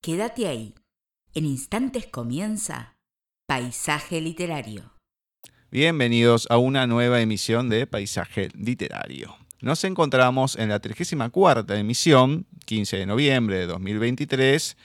Quédate 0.00 0.46
ahí. 0.46 0.74
En 1.34 1.44
instantes 1.44 2.06
comienza 2.06 2.96
Paisaje 3.48 4.20
Literario. 4.20 4.92
Bienvenidos 5.72 6.46
a 6.50 6.58
una 6.58 6.86
nueva 6.86 7.20
emisión 7.20 7.68
de 7.68 7.84
Paisaje 7.88 8.48
Literario. 8.54 9.36
Nos 9.60 9.82
encontramos 9.82 10.56
en 10.56 10.68
la 10.68 10.78
34 10.78 11.74
emisión, 11.74 12.46
15 12.66 12.96
de 12.96 13.06
noviembre 13.06 13.58
de 13.58 13.66
2023, 13.66 14.76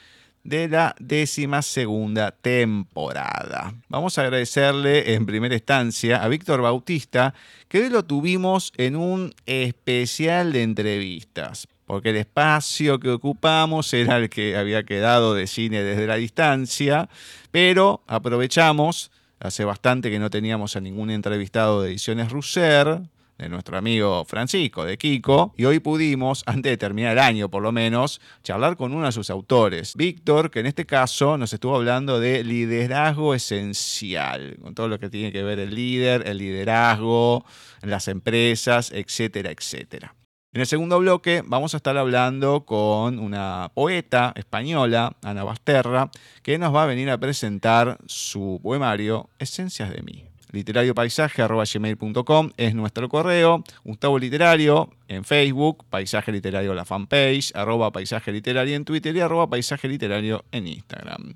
de 0.44 0.68
la 0.68 0.96
décima 1.00 1.62
segunda 1.62 2.32
temporada. 2.32 3.76
Vamos 3.90 4.18
a 4.18 4.24
agradecerle 4.24 5.14
en 5.14 5.28
primera 5.28 5.54
instancia 5.54 6.24
a 6.24 6.28
Víctor 6.28 6.62
Bautista, 6.62 7.36
que 7.68 7.84
hoy 7.84 7.90
lo 7.90 8.04
tuvimos 8.04 8.74
en 8.78 8.96
un 8.96 9.32
especial 9.46 10.54
de 10.54 10.64
entrevistas, 10.64 11.68
porque 11.86 12.10
el 12.10 12.18
espacio 12.18 13.00
que 13.00 13.10
ocupamos 13.10 13.94
era 13.94 14.18
el 14.18 14.30
que 14.30 14.58
había 14.58 14.84
quedado 14.84 15.34
de 15.34 15.48
cine 15.48 15.84
desde 15.84 16.08
la 16.08 16.16
distancia, 16.16 17.10
pero 17.52 18.04
aprovechamos, 18.08 19.12
hace 19.40 19.66
bastante 19.66 20.10
que 20.10 20.20
no 20.20 20.30
teníamos 20.30 20.76
a 20.76 20.82
ningún 20.82 21.10
entrevistado 21.10 21.82
de 21.82 21.90
Ediciones 21.90 22.32
Russer, 22.32 23.02
de 23.38 23.50
nuestro 23.50 23.78
amigo 23.78 24.24
Francisco, 24.26 24.86
de 24.86 24.98
Kiko, 24.98 25.54
y 25.58 25.66
hoy 25.66 25.80
pudimos, 25.80 26.44
antes 26.48 26.72
de 26.72 26.78
terminar 26.78 27.14
el 27.14 27.20
año 27.20 27.50
por 27.50 27.62
lo 27.62 27.72
menos, 27.72 28.22
charlar 28.44 28.78
con 28.78 28.94
uno 28.94 29.06
de 29.06 29.12
sus 29.12 29.30
autores, 29.30 29.96
Víctor, 29.96 30.52
que 30.52 30.60
en 30.60 30.68
este 30.68 30.86
caso 30.86 31.38
nos 31.38 31.54
estuvo 31.54 31.76
hablando 31.76 32.20
de 32.20 32.44
liderazgo 32.44 33.34
esencial, 33.34 34.58
con 34.62 34.76
todo 34.76 34.88
lo 34.88 35.00
que 35.00 35.10
tiene 35.10 35.32
que 35.32 35.44
ver 35.44 35.60
el 35.60 35.76
líder, 35.76 36.28
el 36.28 36.38
liderazgo, 36.38 37.46
las 37.82 38.08
empresas, 38.08 38.92
etcétera, 38.92 39.52
etcétera. 39.52 40.16
En 40.54 40.62
el 40.62 40.68
segundo 40.68 41.00
bloque 41.00 41.42
vamos 41.44 41.74
a 41.74 41.78
estar 41.78 41.98
hablando 41.98 42.64
con 42.64 43.18
una 43.18 43.72
poeta 43.74 44.34
española, 44.36 45.16
Ana 45.24 45.44
Basterra, 45.44 46.12
que 46.44 46.60
nos 46.60 46.74
va 46.74 46.84
a 46.84 46.86
venir 46.86 47.10
a 47.10 47.18
presentar 47.18 47.98
su 48.06 48.60
poemario 48.62 49.30
Esencias 49.40 49.92
de 49.92 50.04
mí 50.04 50.26
literariopaisaje.gmail.com 50.54 52.52
es 52.58 52.76
nuestro 52.76 53.10
correo. 53.10 53.64
Gustavo 53.84 54.20
Literario 54.20 54.92
en 55.08 55.24
Facebook, 55.26 55.84
Paisaje 55.90 56.32
Literario 56.32 56.76
la 56.76 56.86
fanpage, 56.86 57.52
arroba 57.56 57.92
Paisaje 57.92 58.32
Literario 58.32 58.76
en 58.76 58.86
Twitter 58.86 59.16
y 59.16 59.20
arroba 59.20 59.50
Paisaje 59.50 59.88
Literario 59.88 60.46
en 60.52 60.68
Instagram 60.68 61.34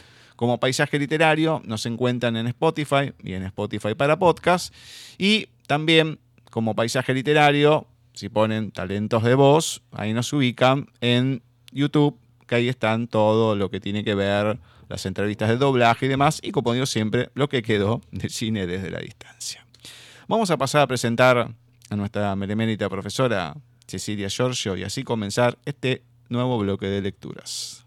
Como 0.43 0.59
Paisaje 0.59 0.99
Literario 0.99 1.61
nos 1.63 1.85
encuentran 1.85 2.35
en 2.35 2.47
Spotify 2.47 3.13
y 3.23 3.31
en 3.31 3.43
Spotify 3.43 3.95
para 3.95 4.19
podcast. 4.19 4.75
Y 5.17 5.47
también 5.67 6.19
como 6.51 6.75
Paisaje 6.75 7.13
Literario 7.13 7.87
si 8.11 8.27
ponen 8.27 8.71
talentos 8.71 9.23
de 9.23 9.35
voz, 9.35 9.83
ahí 9.93 10.11
nos 10.11 10.33
ubican 10.33 10.87
en 10.99 11.43
YouTube, 11.71 12.19
que 12.45 12.55
ahí 12.55 12.67
están 12.67 13.07
todo 13.07 13.55
lo 13.55 13.71
que 13.71 13.79
tiene 13.79 14.03
que 14.03 14.15
ver 14.15 14.59
las 14.89 15.05
entrevistas 15.05 15.47
de 15.47 15.55
doblaje 15.55 16.07
y 16.07 16.09
demás, 16.09 16.41
y 16.43 16.51
como 16.51 16.73
digo 16.73 16.87
siempre, 16.87 17.29
lo 17.35 17.47
que 17.47 17.61
quedó 17.61 18.01
del 18.11 18.29
cine 18.29 18.67
desde 18.67 18.89
la 18.91 18.99
distancia. 18.99 19.65
Vamos 20.27 20.51
a 20.51 20.57
pasar 20.57 20.81
a 20.81 20.87
presentar 20.87 21.55
a 21.89 21.95
nuestra 21.95 22.35
meremérita 22.35 22.89
profesora 22.89 23.55
Cecilia 23.87 24.27
Giorgio 24.27 24.75
y 24.75 24.83
así 24.83 25.03
comenzar 25.05 25.57
este 25.63 26.03
nuevo 26.27 26.59
bloque 26.59 26.87
de 26.87 27.01
lecturas. 27.01 27.85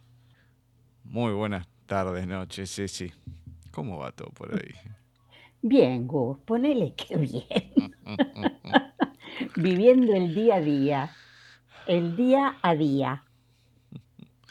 Muy 1.05 1.35
buenas 1.35 1.67
tardes, 1.87 2.27
noches, 2.27 2.75
Ceci. 2.75 3.13
¿Cómo 3.71 3.99
va 3.99 4.13
todo 4.13 4.31
por 4.31 4.55
ahí? 4.55 4.75
Bien, 5.63 6.07
Gus, 6.07 6.39
ponele 6.45 6.95
que 6.95 7.17
bien. 7.17 7.95
viviendo 9.57 10.15
el 10.15 10.35
día 10.35 10.57
a 10.57 10.61
día, 10.61 11.17
el 11.87 12.17
día 12.17 12.57
a 12.63 12.75
día, 12.75 13.25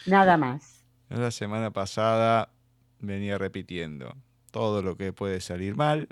nada 0.06 0.38
más. 0.38 0.86
La 1.10 1.32
semana 1.32 1.72
pasada 1.72 2.50
venía 3.00 3.38
repitiendo, 3.38 4.16
todo 4.52 4.82
lo 4.82 4.98
que 4.98 5.14
puede 5.14 5.40
salir 5.40 5.76
mal, 5.76 6.08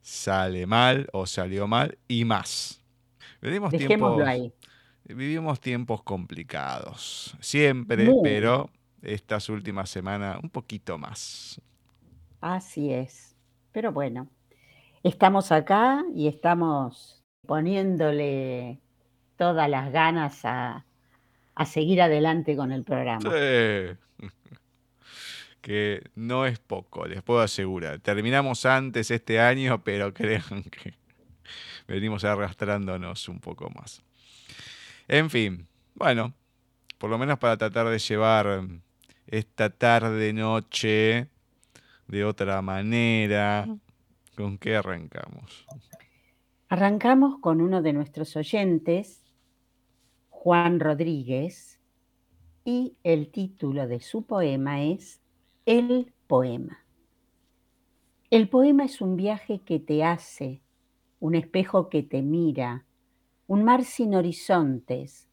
sale 0.00 0.66
mal 0.66 1.08
o 1.12 1.26
salió 1.26 1.66
mal 1.66 1.98
y 2.08 2.24
más. 2.24 2.82
Vivimos 3.40 3.70
tiempos, 3.72 4.22
vivimos 5.04 5.60
tiempos 5.60 6.02
complicados, 6.02 7.36
siempre, 7.40 8.10
pero 8.22 8.70
estas 9.04 9.48
últimas 9.48 9.90
semanas 9.90 10.38
un 10.42 10.50
poquito 10.50 10.98
más. 10.98 11.60
Así 12.40 12.92
es, 12.92 13.36
pero 13.72 13.92
bueno, 13.92 14.28
estamos 15.02 15.52
acá 15.52 16.02
y 16.14 16.28
estamos 16.28 17.22
poniéndole 17.46 18.80
todas 19.36 19.68
las 19.68 19.92
ganas 19.92 20.44
a, 20.44 20.84
seguir 21.66 22.02
adelante 22.02 22.56
con 22.56 22.72
el 22.72 22.84
programa. 22.84 23.30
Que 25.60 26.10
no 26.14 26.44
es 26.44 26.58
poco, 26.58 27.06
les 27.06 27.22
puedo 27.22 27.40
asegurar. 27.40 27.98
Terminamos 27.98 28.66
antes 28.66 29.10
este 29.10 29.40
año, 29.40 29.82
pero 29.82 30.12
crean 30.12 30.62
que 30.70 30.92
venimos 31.88 32.22
arrastrándonos 32.22 33.30
un 33.30 33.40
poco 33.40 33.70
más. 33.70 34.02
En 35.08 35.30
fin, 35.30 35.66
bueno, 35.94 36.34
por 36.98 37.08
lo 37.08 37.16
menos 37.16 37.38
para 37.38 37.56
tratar 37.56 37.88
de 37.88 37.98
llevar 37.98 38.62
esta 39.26 39.70
tarde-noche 39.70 41.28
de 42.08 42.24
otra 42.24 42.60
manera, 42.62 43.66
¿con 44.36 44.58
qué 44.58 44.76
arrancamos? 44.76 45.66
Arrancamos 46.68 47.38
con 47.40 47.60
uno 47.60 47.82
de 47.82 47.92
nuestros 47.92 48.36
oyentes, 48.36 49.24
Juan 50.28 50.80
Rodríguez, 50.80 51.80
y 52.64 52.96
el 53.02 53.30
título 53.30 53.86
de 53.86 54.00
su 54.00 54.26
poema 54.26 54.82
es 54.82 55.20
El 55.66 56.12
poema. 56.26 56.84
El 58.30 58.48
poema 58.48 58.84
es 58.84 59.00
un 59.00 59.16
viaje 59.16 59.60
que 59.60 59.78
te 59.78 60.02
hace, 60.04 60.62
un 61.20 61.34
espejo 61.34 61.88
que 61.88 62.02
te 62.02 62.22
mira, 62.22 62.84
un 63.46 63.64
mar 63.64 63.84
sin 63.84 64.14
horizontes, 64.14 65.28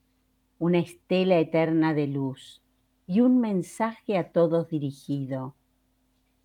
una 0.59 0.80
estela 0.80 1.40
eterna 1.40 1.94
de 1.94 2.07
luz 2.07 2.62
y 3.12 3.20
un 3.20 3.42
mensaje 3.42 4.18
a 4.18 4.32
todos 4.32 4.70
dirigido. 4.70 5.54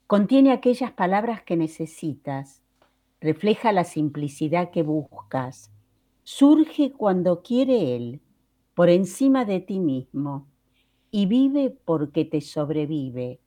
Contiene 0.09 0.51
aquellas 0.51 0.91
palabras 0.91 1.45
que 1.45 1.57
necesitas 1.57 2.61
refleja 3.21 3.71
la 3.71 3.85
simplicidad 3.85 4.73
que 4.73 4.83
buscas, 4.83 5.71
surge 6.25 6.91
cuando 6.91 7.43
quiere 7.43 7.95
Él, 7.95 8.21
por 8.75 8.89
encima 8.89 9.45
de 9.45 9.61
ti 9.61 9.79
mismo, 9.79 10.49
y 11.13 11.27
vive 11.27 11.71
porque 11.71 12.25
te 12.25 12.41
sobrevive, 12.41 13.39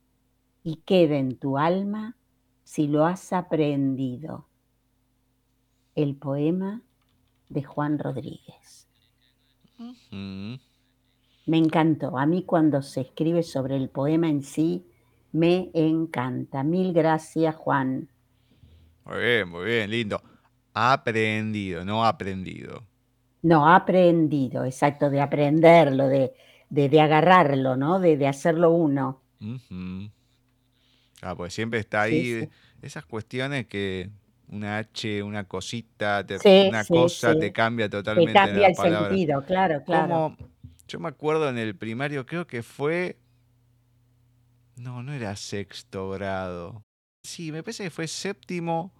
y 0.64 0.76
queda 0.76 1.18
en 1.18 1.36
tu 1.36 1.58
alma 1.58 2.16
si 2.64 2.88
lo 2.88 3.04
has 3.04 3.34
aprendido. 3.34 4.46
El 5.94 6.16
poema 6.16 6.80
de 7.50 7.64
Juan 7.64 7.98
Rodríguez. 7.98 8.88
Me 11.50 11.58
encantó. 11.58 12.16
A 12.16 12.26
mí 12.26 12.44
cuando 12.44 12.80
se 12.80 13.00
escribe 13.00 13.42
sobre 13.42 13.74
el 13.74 13.88
poema 13.88 14.28
en 14.28 14.44
sí, 14.44 14.86
me 15.32 15.68
encanta. 15.74 16.62
Mil 16.62 16.92
gracias, 16.92 17.56
Juan. 17.56 18.08
Muy 19.04 19.18
bien, 19.18 19.48
muy 19.48 19.64
bien, 19.64 19.90
lindo. 19.90 20.22
Aprendido, 20.72 21.84
no 21.84 22.04
aprendido. 22.04 22.84
No, 23.42 23.68
aprendido, 23.68 24.64
exacto, 24.64 25.10
de 25.10 25.20
aprenderlo, 25.20 26.06
de, 26.06 26.34
de, 26.68 27.00
agarrarlo, 27.00 27.74
¿no? 27.74 27.98
De, 27.98 28.28
hacerlo 28.28 28.70
uno. 28.70 29.20
Ah, 31.20 31.34
pues 31.34 31.52
siempre 31.52 31.80
está 31.80 32.02
ahí 32.02 32.48
esas 32.80 33.04
cuestiones 33.06 33.66
que 33.66 34.08
una 34.46 34.78
H, 34.78 35.20
una 35.24 35.42
cosita, 35.48 36.24
una 36.68 36.84
cosa 36.84 37.36
te 37.36 37.50
cambia 37.50 37.90
totalmente. 37.90 38.34
Te 38.34 38.38
cambia 38.38 38.68
el 38.68 38.76
sentido, 38.76 39.44
claro, 39.44 39.82
claro. 39.82 40.36
Yo 40.90 41.00
me 41.00 41.08
acuerdo 41.08 41.48
en 41.48 41.58
el 41.58 41.76
primario, 41.76 42.26
creo 42.26 42.46
que 42.46 42.62
fue. 42.62 43.18
No, 44.76 45.02
no 45.02 45.12
era 45.12 45.36
sexto 45.36 46.10
grado. 46.10 46.82
Sí, 47.22 47.52
me 47.52 47.62
parece 47.62 47.84
que 47.84 47.90
fue 47.90 48.08
séptimo 48.08 48.92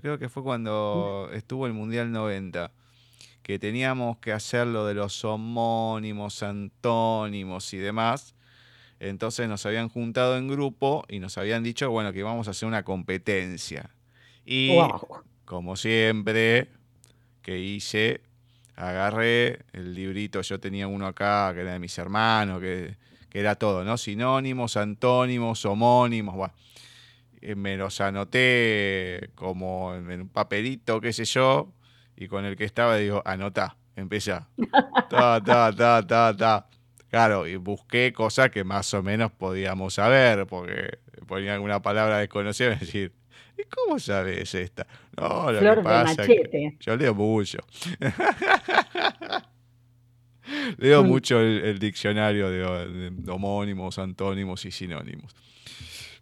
creo 0.00 0.18
que 0.18 0.28
fue 0.28 0.42
cuando 0.42 1.28
estuvo 1.32 1.66
el 1.66 1.72
Mundial 1.72 2.10
90, 2.12 2.72
que 3.42 3.58
teníamos 3.58 4.18
que 4.18 4.32
hacer 4.32 4.66
lo 4.66 4.86
de 4.86 4.94
los 4.94 5.24
homónimos, 5.24 6.42
antónimos 6.42 7.74
y 7.74 7.78
demás. 7.78 8.34
Entonces 9.00 9.48
nos 9.48 9.66
habían 9.66 9.88
juntado 9.88 10.36
en 10.36 10.48
grupo 10.48 11.04
y 11.08 11.18
nos 11.18 11.36
habían 11.36 11.62
dicho, 11.64 11.90
bueno, 11.90 12.12
que 12.12 12.20
íbamos 12.20 12.46
a 12.46 12.52
hacer 12.52 12.68
una 12.68 12.84
competencia. 12.84 13.90
Y 14.44 14.78
como 15.44 15.76
siempre, 15.76 16.68
que 17.42 17.58
hice, 17.58 18.22
agarré 18.76 19.60
el 19.72 19.94
librito, 19.94 20.40
yo 20.42 20.60
tenía 20.60 20.86
uno 20.86 21.06
acá, 21.06 21.52
que 21.54 21.60
era 21.60 21.72
de 21.72 21.78
mis 21.78 21.96
hermanos, 21.98 22.60
que, 22.60 22.96
era 23.34 23.54
todo, 23.54 23.82
¿no? 23.82 23.96
Sinónimos, 23.96 24.76
antónimos, 24.76 25.64
homónimos, 25.64 26.50
eh, 27.40 27.54
me 27.54 27.78
los 27.78 28.00
anoté 28.02 29.30
como 29.34 29.94
en 29.94 30.20
un 30.22 30.28
papelito, 30.28 31.00
qué 31.00 31.14
sé 31.14 31.24
yo, 31.24 31.72
y 32.14 32.28
con 32.28 32.44
el 32.44 32.56
que 32.56 32.64
estaba 32.64 32.96
digo, 32.96 33.22
anota, 33.24 33.76
empezá. 33.96 34.48
Ta, 35.08 35.42
ta, 35.42 35.72
ta, 35.74 36.06
ta, 36.06 36.36
ta. 36.36 36.66
Claro, 37.10 37.46
y 37.46 37.56
busqué 37.56 38.12
cosas 38.14 38.50
que 38.50 38.64
más 38.64 38.92
o 38.94 39.02
menos 39.02 39.32
podíamos 39.32 39.94
saber, 39.94 40.46
porque 40.46 40.98
ponía 41.26 41.54
alguna 41.54 41.82
palabra 41.82 42.18
desconocida 42.18 42.74
y 42.74 42.78
decir, 42.78 43.12
¿y 43.58 43.62
cómo 43.64 43.98
sabes 43.98 44.54
esta? 44.54 44.86
No, 45.16 45.52
lo 45.52 45.58
Flor 45.58 45.66
que 45.66 45.82
de 45.82 45.82
pasa 45.82 46.22
es 46.24 46.28
que 46.30 46.36
machete. 46.42 46.76
yo 46.80 46.96
leo 46.96 47.14
mucho. 47.14 47.58
leo 50.78 51.02
Mm. 51.02 51.04
mucho 51.04 51.40
el, 51.40 51.64
el 51.64 51.78
diccionario 51.78 52.50
de, 52.50 53.10
de 53.10 53.30
homónimos, 53.32 53.98
antónimos 53.98 54.64
y 54.64 54.70
sinónimos. 54.70 55.34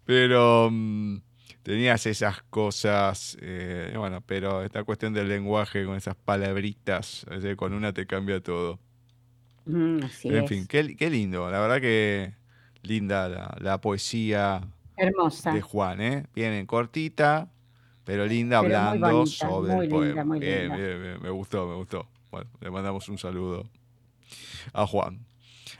Pero 0.04 0.68
mm, 0.70 1.18
tenías 1.62 2.06
esas 2.06 2.42
cosas, 2.44 3.36
eh, 3.40 3.92
bueno, 3.96 4.22
pero 4.26 4.62
esta 4.64 4.84
cuestión 4.84 5.12
del 5.14 5.28
lenguaje 5.28 5.84
con 5.84 5.96
esas 5.96 6.16
palabritas, 6.16 7.26
sea, 7.40 7.56
con 7.56 7.72
una 7.74 7.92
te 7.92 8.06
cambia 8.06 8.40
todo. 8.42 8.78
Mm, 9.66 10.02
así 10.04 10.28
en 10.28 10.36
es. 10.36 10.44
fin, 10.44 10.66
qué, 10.66 10.96
qué 10.96 11.10
lindo, 11.10 11.50
la 11.50 11.60
verdad 11.60 11.80
que 11.80 12.34
linda 12.82 13.28
la, 13.28 13.56
la 13.60 13.80
poesía 13.80 14.62
Hermosa. 15.00 15.52
de 15.52 15.60
Juan, 15.62 16.00
¿eh? 16.00 16.26
Viene 16.34 16.66
cortita, 16.66 17.48
pero 18.04 18.26
linda 18.26 18.60
Pero 18.60 18.76
hablando 18.76 19.18
bonita, 19.18 19.48
sobre 19.48 19.72
el 19.72 19.80
linda, 19.80 19.96
poema. 19.96 20.36
Bien, 20.36 20.72
bien, 20.74 21.02
bien, 21.02 21.22
me 21.22 21.30
gustó, 21.30 21.66
me 21.66 21.74
gustó. 21.74 22.06
Bueno, 22.30 22.50
le 22.60 22.70
mandamos 22.70 23.08
un 23.08 23.18
saludo 23.18 23.68
a 24.72 24.86
Juan. 24.86 25.26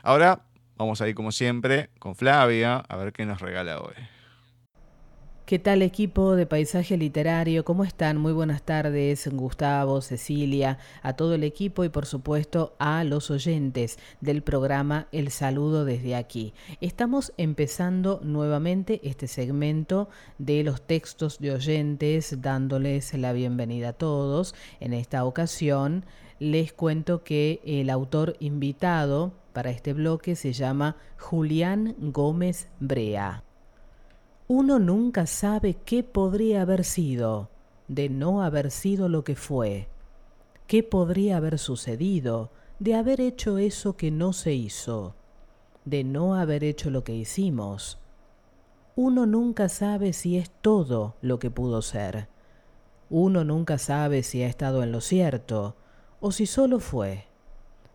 Ahora 0.03 0.41
vamos 0.75 1.01
a 1.01 1.07
ir 1.07 1.15
como 1.15 1.31
siempre 1.31 1.89
con 1.99 2.15
Flavia 2.15 2.77
a 2.77 2.95
ver 2.97 3.13
qué 3.13 3.25
nos 3.25 3.39
regala 3.39 3.79
hoy. 3.79 3.93
¿Qué 5.51 5.59
tal 5.59 5.81
equipo 5.81 6.37
de 6.37 6.45
Paisaje 6.45 6.95
Literario? 6.95 7.65
¿Cómo 7.65 7.83
están? 7.83 8.15
Muy 8.15 8.31
buenas 8.31 8.63
tardes, 8.63 9.27
Gustavo, 9.33 9.99
Cecilia, 9.99 10.77
a 11.03 11.17
todo 11.17 11.33
el 11.35 11.43
equipo 11.43 11.83
y 11.83 11.89
por 11.89 12.05
supuesto 12.05 12.73
a 12.79 13.03
los 13.03 13.29
oyentes 13.29 13.99
del 14.21 14.43
programa 14.43 15.09
El 15.11 15.29
Saludo 15.29 15.83
desde 15.83 16.15
aquí. 16.15 16.53
Estamos 16.79 17.33
empezando 17.35 18.21
nuevamente 18.23 19.01
este 19.03 19.27
segmento 19.27 20.07
de 20.37 20.63
los 20.63 20.83
textos 20.83 21.39
de 21.39 21.51
oyentes, 21.51 22.41
dándoles 22.41 23.13
la 23.13 23.33
bienvenida 23.33 23.89
a 23.89 23.93
todos. 23.93 24.55
En 24.79 24.93
esta 24.93 25.25
ocasión 25.25 26.05
les 26.39 26.71
cuento 26.71 27.25
que 27.25 27.59
el 27.65 27.89
autor 27.89 28.37
invitado 28.39 29.33
para 29.51 29.71
este 29.71 29.91
bloque 29.91 30.37
se 30.37 30.53
llama 30.53 30.95
Julián 31.17 31.93
Gómez 31.99 32.69
Brea. 32.79 33.43
Uno 34.53 34.79
nunca 34.79 35.27
sabe 35.27 35.75
qué 35.85 36.03
podría 36.03 36.63
haber 36.63 36.83
sido 36.83 37.47
de 37.87 38.09
no 38.09 38.43
haber 38.43 38.69
sido 38.69 39.07
lo 39.07 39.23
que 39.23 39.37
fue, 39.37 39.87
qué 40.67 40.83
podría 40.83 41.37
haber 41.37 41.57
sucedido 41.57 42.51
de 42.77 42.95
haber 42.95 43.21
hecho 43.21 43.57
eso 43.57 43.95
que 43.95 44.11
no 44.11 44.33
se 44.33 44.53
hizo, 44.53 45.15
de 45.85 46.03
no 46.03 46.35
haber 46.35 46.65
hecho 46.65 46.89
lo 46.89 47.05
que 47.05 47.15
hicimos. 47.15 47.97
Uno 48.97 49.25
nunca 49.25 49.69
sabe 49.69 50.11
si 50.11 50.35
es 50.35 50.49
todo 50.61 51.15
lo 51.21 51.39
que 51.39 51.49
pudo 51.49 51.81
ser. 51.81 52.27
Uno 53.09 53.45
nunca 53.45 53.77
sabe 53.77 54.21
si 54.21 54.43
ha 54.43 54.47
estado 54.47 54.83
en 54.83 54.91
lo 54.91 54.99
cierto 54.99 55.77
o 56.19 56.33
si 56.33 56.45
solo 56.45 56.81
fue. 56.81 57.23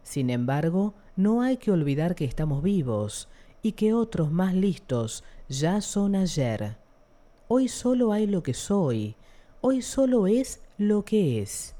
Sin 0.02 0.30
embargo, 0.30 0.94
no 1.16 1.42
hay 1.42 1.58
que 1.58 1.70
olvidar 1.70 2.14
que 2.14 2.24
estamos 2.24 2.62
vivos 2.62 3.28
y 3.66 3.72
que 3.72 3.92
otros 3.92 4.30
más 4.30 4.54
listos 4.54 5.24
ya 5.48 5.80
son 5.80 6.14
ayer. 6.14 6.76
Hoy 7.48 7.66
solo 7.66 8.12
hay 8.12 8.28
lo 8.28 8.40
que 8.44 8.54
soy, 8.54 9.16
hoy 9.60 9.82
solo 9.82 10.28
es 10.28 10.62
lo 10.78 11.04
que 11.04 11.42
es. 11.42 11.74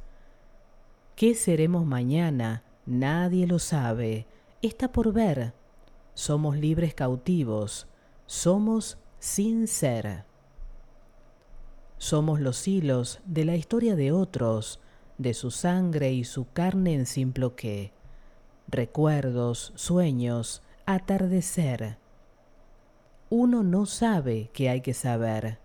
¿Qué 1.15 1.37
seremos 1.37 1.87
mañana? 1.87 2.65
Nadie 2.87 3.47
lo 3.47 3.61
sabe, 3.61 4.27
está 4.63 4.91
por 4.91 5.13
ver. 5.13 5.55
Somos 6.15 6.57
libres 6.57 6.93
cautivos, 6.93 7.87
somos 8.27 8.99
sin 9.21 9.69
ser. 9.69 10.25
Somos 11.99 12.41
los 12.41 12.67
hilos 12.67 13.21
de 13.25 13.45
la 13.45 13.55
historia 13.55 13.95
de 13.95 14.11
otros, 14.11 14.81
de 15.19 15.35
su 15.35 15.53
sangre 15.53 16.13
y 16.13 16.25
su 16.25 16.51
carne 16.53 16.95
en 16.95 17.07
simploqué. 17.07 17.93
Recuerdos, 18.67 19.73
sueños, 19.77 20.63
atardecer. 20.87 21.99
Uno 23.29 23.63
no 23.65 23.87
sabe 23.87 24.51
que 24.53 24.71
hay 24.71 24.81
que 24.81 24.95
saber. 24.95 25.59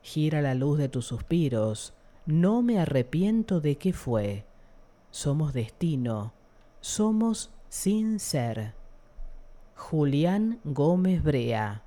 Gira 0.00 0.40
la 0.40 0.54
luz 0.54 0.78
de 0.78 0.88
tus 0.88 1.06
suspiros, 1.06 1.92
no 2.24 2.62
me 2.62 2.78
arrepiento 2.78 3.60
de 3.60 3.76
qué 3.76 3.92
fue. 3.92 4.46
Somos 5.10 5.52
destino, 5.52 6.32
somos 6.80 7.50
sin 7.68 8.20
ser. 8.20 8.74
Julián 9.74 10.60
Gómez 10.64 11.22
Brea. 11.22 11.82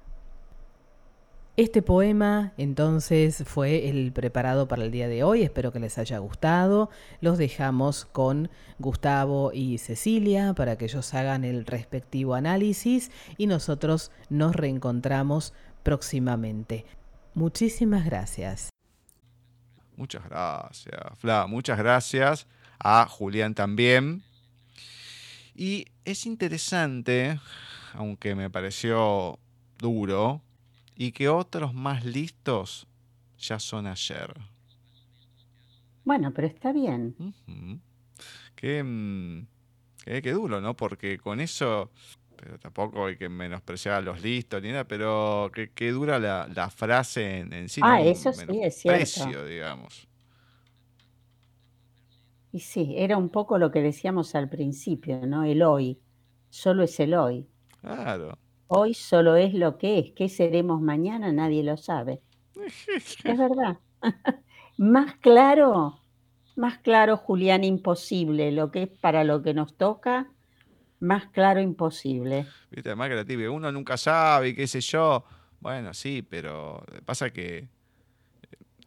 Este 1.61 1.83
poema 1.83 2.53
entonces 2.57 3.43
fue 3.45 3.87
el 3.87 4.11
preparado 4.13 4.67
para 4.67 4.83
el 4.83 4.89
día 4.89 5.07
de 5.07 5.23
hoy, 5.23 5.43
espero 5.43 5.71
que 5.71 5.79
les 5.79 5.99
haya 5.99 6.17
gustado. 6.17 6.89
Los 7.19 7.37
dejamos 7.37 8.05
con 8.05 8.49
Gustavo 8.79 9.51
y 9.53 9.77
Cecilia 9.77 10.55
para 10.55 10.75
que 10.75 10.85
ellos 10.85 11.13
hagan 11.13 11.43
el 11.43 11.67
respectivo 11.67 12.33
análisis 12.33 13.11
y 13.37 13.45
nosotros 13.45 14.09
nos 14.31 14.55
reencontramos 14.55 15.53
próximamente. 15.83 16.83
Muchísimas 17.35 18.05
gracias. 18.05 18.71
Muchas 19.95 20.27
gracias, 20.27 20.99
Fla. 21.19 21.45
Muchas 21.45 21.77
gracias 21.77 22.47
a 22.79 23.05
Julián 23.07 23.53
también. 23.53 24.23
Y 25.53 25.85
es 26.05 26.25
interesante, 26.25 27.39
aunque 27.93 28.33
me 28.33 28.49
pareció 28.49 29.37
duro, 29.77 30.41
y 31.03 31.11
que 31.13 31.29
otros 31.29 31.73
más 31.73 32.05
listos 32.05 32.87
ya 33.39 33.57
son 33.59 33.87
ayer. 33.87 34.35
Bueno, 36.03 36.31
pero 36.33 36.45
está 36.47 36.71
bien. 36.71 37.17
Qué, 38.55 38.83
mm, 38.83 39.47
qué- 40.05 40.21
qué 40.21 40.31
duro, 40.33 40.61
¿no? 40.61 40.75
Porque 40.75 41.17
con 41.19 41.39
eso, 41.39 41.91
pero 42.37 42.59
tampoco 42.59 43.07
hay 43.07 43.17
que 43.17 43.29
menospreciar 43.29 43.95
a 43.95 44.01
los 44.01 44.21
listos 44.21 44.61
ni 44.61 44.69
nada, 44.71 44.85
pero 44.87 45.51
qué, 45.53 45.71
qué 45.71 45.91
dura 45.91 46.19
la, 46.19 46.47
la 46.53 46.69
frase 46.69 47.39
en, 47.39 47.53
en 47.53 47.69
sí, 47.69 47.83
Ah, 47.83 48.01
no 48.01 48.01
eso 48.01 48.31
sí, 48.33 48.61
es 48.63 48.75
cierto. 48.79 49.21
digamos. 49.45 50.07
Y 52.53 52.61
sí, 52.61 52.93
era 52.97 53.17
un 53.17 53.29
poco 53.29 53.57
lo 53.57 53.71
que 53.71 53.81
decíamos 53.81 54.35
al 54.35 54.49
principio, 54.49 55.25
¿no? 55.27 55.43
El 55.43 55.63
hoy. 55.63 56.01
Solo 56.49 56.83
es 56.83 56.97
el 57.01 57.13
hoy. 57.13 57.49
Claro. 57.81 58.37
Hoy 58.73 58.93
solo 58.93 59.35
es 59.35 59.53
lo 59.53 59.77
que 59.77 59.99
es. 59.99 60.11
¿Qué 60.13 60.29
seremos 60.29 60.79
mañana? 60.79 61.33
Nadie 61.33 61.61
lo 61.61 61.75
sabe. 61.75 62.21
Es 62.55 63.37
verdad. 63.37 63.79
Más 64.77 65.15
claro, 65.15 65.99
más 66.55 66.77
claro, 66.79 67.17
Julián, 67.17 67.65
imposible. 67.65 68.49
Lo 68.53 68.71
que 68.71 68.83
es 68.83 68.89
para 68.89 69.25
lo 69.25 69.43
que 69.43 69.53
nos 69.53 69.75
toca, 69.75 70.31
más 71.01 71.27
claro, 71.27 71.59
imposible. 71.59 72.47
Viste, 72.71 72.89
además 72.89 73.09
que 73.27 73.49
uno 73.49 73.71
nunca 73.73 73.97
sabe, 73.97 74.55
qué 74.55 74.65
sé 74.65 74.79
yo. 74.79 75.25
Bueno, 75.59 75.93
sí, 75.93 76.25
pero 76.27 76.83
pasa 77.05 77.29
que 77.29 77.67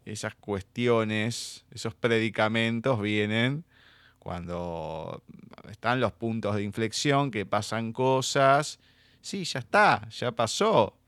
esas 0.07 0.35
cuestiones, 0.35 1.67
esos 1.71 1.95
predicamentos 1.95 3.01
vienen 3.01 3.65
cuando 4.19 5.23
están 5.71 6.01
los 6.01 6.13
puntos 6.13 6.57
de 6.57 6.63
inflexión, 6.63 7.31
que 7.31 7.45
pasan 7.45 7.93
cosas. 7.93 8.81
Sí, 9.25 9.43
ya 9.45 9.61
está, 9.61 10.07
ya 10.11 10.33
pasó. 10.33 10.99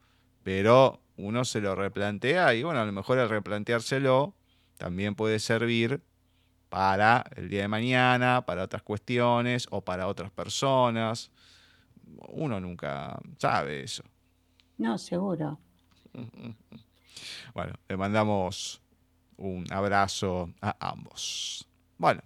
Pero 0.43 1.03
uno 1.19 1.45
se 1.45 1.61
lo 1.61 1.75
replantea 1.75 2.55
y 2.55 2.63
bueno, 2.63 2.81
a 2.81 2.87
lo 2.87 2.93
mejor 2.93 3.19
al 3.19 3.29
replanteárselo 3.29 4.33
también 4.79 5.15
puede 5.15 5.39
servir 5.39 6.03
para 6.71 7.27
el 7.37 7.51
día 7.51 7.61
de 7.61 7.69
mañana, 7.69 8.47
para 8.47 8.63
otras 8.63 8.83
cuestiones 8.83 9.67
o 9.71 9.83
para 9.83 10.07
otras 10.07 10.31
personas. 10.31 11.31
Uno 12.31 12.59
nunca 12.59 13.21
sabe 13.37 13.83
eso. 13.83 14.03
No, 14.79 14.97
seguro. 14.97 15.61
Bueno, 17.53 17.75
le 17.87 17.97
mandamos 17.99 18.81
un 19.37 19.71
abrazo 19.71 20.51
a 20.63 20.75
ambos. 20.89 21.69
Bueno, 21.99 22.23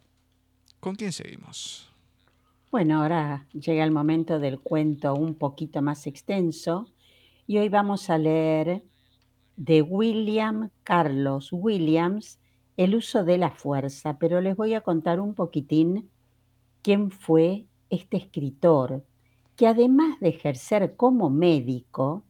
¿con 0.78 0.94
quién 0.94 1.12
seguimos? 1.12 1.89
Bueno, 2.70 3.02
ahora 3.02 3.48
llega 3.52 3.82
el 3.82 3.90
momento 3.90 4.38
del 4.38 4.60
cuento 4.60 5.12
un 5.16 5.34
poquito 5.34 5.82
más 5.82 6.06
extenso 6.06 6.86
y 7.44 7.58
hoy 7.58 7.68
vamos 7.68 8.10
a 8.10 8.16
leer 8.16 8.84
de 9.56 9.82
William 9.82 10.70
Carlos 10.84 11.48
Williams 11.50 12.38
El 12.76 12.94
uso 12.94 13.24
de 13.24 13.38
la 13.38 13.50
fuerza, 13.50 14.18
pero 14.20 14.40
les 14.40 14.54
voy 14.54 14.74
a 14.74 14.82
contar 14.82 15.18
un 15.18 15.34
poquitín 15.34 16.10
quién 16.80 17.10
fue 17.10 17.66
este 17.88 18.18
escritor 18.18 19.04
que 19.56 19.66
además 19.66 20.20
de 20.20 20.28
ejercer 20.28 20.94
como 20.94 21.28
médico, 21.28 22.22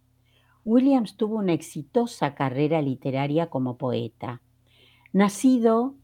Williams 0.65 1.19
tuvo 1.19 1.37
una 1.37 1.53
exitosa 1.53 2.35
carrera 2.35 2.81
literaria 2.81 3.51
como 3.51 3.77
poeta. 3.77 4.41
Nacido 5.13 5.97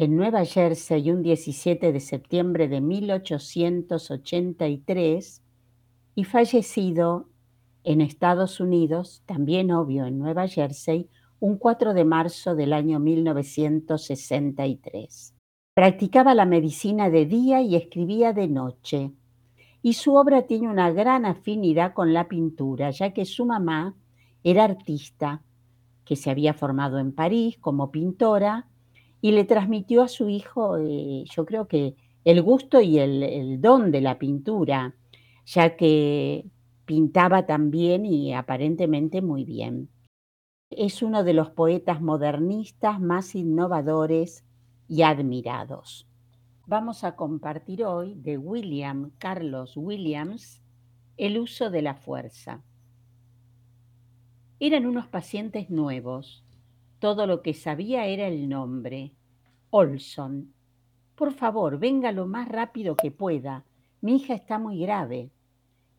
en 0.00 0.16
Nueva 0.16 0.44
Jersey 0.46 1.10
un 1.10 1.22
17 1.22 1.92
de 1.92 2.00
septiembre 2.00 2.68
de 2.68 2.80
1883 2.80 5.42
y 6.14 6.24
fallecido 6.24 7.28
en 7.84 8.00
Estados 8.00 8.60
Unidos, 8.60 9.22
también 9.26 9.70
obvio 9.70 10.06
en 10.06 10.18
Nueva 10.18 10.48
Jersey, 10.48 11.10
un 11.38 11.58
4 11.58 11.92
de 11.92 12.06
marzo 12.06 12.54
del 12.54 12.72
año 12.72 12.98
1963. 12.98 15.34
Practicaba 15.74 16.34
la 16.34 16.46
medicina 16.46 17.10
de 17.10 17.26
día 17.26 17.60
y 17.60 17.76
escribía 17.76 18.32
de 18.32 18.48
noche 18.48 19.12
y 19.82 19.92
su 19.92 20.14
obra 20.14 20.46
tiene 20.46 20.70
una 20.70 20.90
gran 20.90 21.26
afinidad 21.26 21.92
con 21.92 22.14
la 22.14 22.26
pintura, 22.26 22.88
ya 22.88 23.12
que 23.12 23.26
su 23.26 23.44
mamá 23.44 23.94
era 24.44 24.64
artista, 24.64 25.42
que 26.06 26.16
se 26.16 26.30
había 26.30 26.54
formado 26.54 26.98
en 26.98 27.12
París 27.12 27.58
como 27.60 27.90
pintora 27.90 28.66
y 29.20 29.32
le 29.32 29.44
transmitió 29.44 30.02
a 30.02 30.08
su 30.08 30.28
hijo, 30.28 30.78
eh, 30.78 31.24
yo 31.24 31.44
creo 31.44 31.68
que 31.68 31.94
el 32.24 32.42
gusto 32.42 32.80
y 32.80 32.98
el, 32.98 33.22
el 33.22 33.60
don 33.60 33.90
de 33.90 34.00
la 34.00 34.18
pintura, 34.18 34.94
ya 35.46 35.76
que 35.76 36.46
pintaba 36.84 37.46
también 37.46 38.04
y 38.06 38.34
aparentemente 38.34 39.22
muy 39.22 39.44
bien. 39.44 39.88
Es 40.70 41.02
uno 41.02 41.24
de 41.24 41.34
los 41.34 41.50
poetas 41.50 42.00
modernistas 42.00 43.00
más 43.00 43.34
innovadores 43.34 44.44
y 44.88 45.02
admirados. 45.02 46.06
Vamos 46.66 47.02
a 47.02 47.16
compartir 47.16 47.84
hoy 47.84 48.14
de 48.14 48.38
William 48.38 49.10
Carlos 49.18 49.76
Williams 49.76 50.62
el 51.16 51.38
uso 51.38 51.68
de 51.68 51.82
la 51.82 51.94
fuerza. 51.94 52.62
Eran 54.58 54.86
unos 54.86 55.06
pacientes 55.08 55.68
nuevos. 55.70 56.44
Todo 57.00 57.26
lo 57.26 57.40
que 57.40 57.54
sabía 57.54 58.04
era 58.06 58.28
el 58.28 58.46
nombre. 58.46 59.12
Olson. 59.70 60.52
Por 61.14 61.32
favor, 61.32 61.78
venga 61.78 62.12
lo 62.12 62.26
más 62.26 62.46
rápido 62.46 62.94
que 62.94 63.10
pueda. 63.10 63.64
Mi 64.02 64.16
hija 64.16 64.34
está 64.34 64.58
muy 64.58 64.80
grave. 64.80 65.30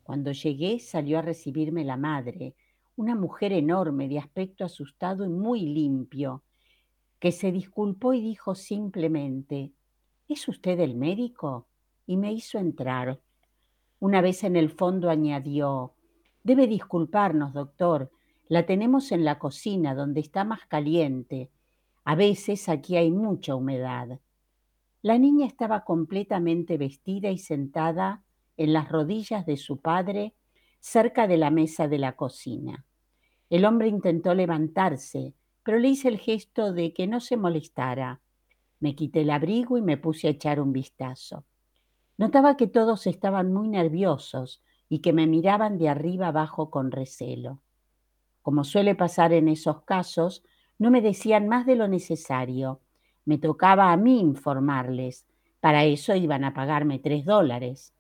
Cuando 0.04 0.32
llegué 0.32 0.80
salió 0.80 1.18
a 1.18 1.24
recibirme 1.24 1.84
la 1.84 1.98
madre, 1.98 2.54
una 2.98 3.16
mujer 3.16 3.52
enorme 3.52 4.08
de 4.08 4.20
aspecto 4.20 4.64
asustado 4.64 5.26
y 5.26 5.30
muy 5.30 5.62
limpio, 5.62 6.44
que 7.20 7.32
se 7.32 7.52
disculpó 7.52 8.14
y 8.14 8.22
dijo 8.22 8.54
simplemente, 8.54 9.72
¿Es 10.28 10.48
usted 10.48 10.80
el 10.80 10.96
médico? 10.96 11.68
Y 12.06 12.16
me 12.18 12.32
hizo 12.32 12.60
entrar. 12.60 13.20
Una 14.00 14.22
vez 14.22 14.44
en 14.44 14.56
el 14.56 14.70
fondo 14.70 15.10
añadió, 15.10 15.94
Debe 16.44 16.68
disculparnos, 16.68 17.54
doctor, 17.54 18.12
la 18.52 18.66
tenemos 18.66 19.14
en 19.14 19.24
la 19.24 19.40
cocina 19.40 19.96
donde 19.96 20.20
está 20.20 20.44
más 20.44 20.66
caliente. 20.66 21.50
A 22.04 22.16
veces 22.16 22.68
aquí 22.68 22.98
hay 22.98 23.10
mucha 23.10 23.56
humedad. 23.56 24.20
La 25.02 25.18
niña 25.18 25.48
estaba 25.48 25.86
completamente 25.86 26.78
vestida 26.78 27.30
y 27.30 27.38
sentada 27.38 28.24
en 28.58 28.74
las 28.74 28.90
rodillas 28.90 29.46
de 29.46 29.56
su 29.56 29.80
padre 29.80 30.34
cerca 30.82 31.28
de 31.28 31.38
la 31.38 31.50
mesa 31.50 31.88
de 31.88 31.98
la 31.98 32.18
cocina. 32.18 32.86
El 33.50 33.64
hombre 33.64 33.88
intentó 33.88 34.34
levantarse, 34.34 35.34
pero 35.64 35.80
le 35.80 35.88
hice 35.88 36.10
el 36.10 36.18
gesto 36.18 36.74
de 36.74 36.94
que 36.94 37.08
no 37.08 37.22
se 37.22 37.38
molestara. 37.38 38.20
Me 38.82 38.96
quité 38.96 39.22
el 39.22 39.30
abrigo 39.30 39.78
y 39.78 39.82
me 39.82 39.96
puse 39.96 40.28
a 40.28 40.32
echar 40.32 40.60
un 40.60 40.74
vistazo. 40.74 41.46
Notaba 42.18 42.58
que 42.58 42.68
todos 42.68 43.08
estaban 43.08 43.54
muy 43.54 43.70
nerviosos 43.70 44.62
y 44.90 45.00
que 45.00 45.14
me 45.14 45.26
miraban 45.26 45.78
de 45.78 45.88
arriba 45.88 46.28
abajo 46.28 46.70
con 46.70 46.92
recelo. 46.92 47.62
Como 48.42 48.64
suele 48.64 48.96
pasar 48.96 49.34
en 49.34 49.48
esos 49.48 49.84
casos, 49.84 50.44
no 50.80 50.90
me 50.90 51.02
decían 51.02 51.48
más 51.48 51.66
de 51.66 51.76
lo 51.76 51.88
necesario. 51.88 52.82
Me 53.26 53.38
tocaba 53.38 53.92
a 53.92 53.98
mí 53.98 54.20
informarles. 54.20 55.26
Para 55.60 55.86
eso 55.86 56.16
iban 56.16 56.44
a 56.44 56.54
pagarme 56.54 56.98
tres 56.98 57.24
dólares. 57.24 57.94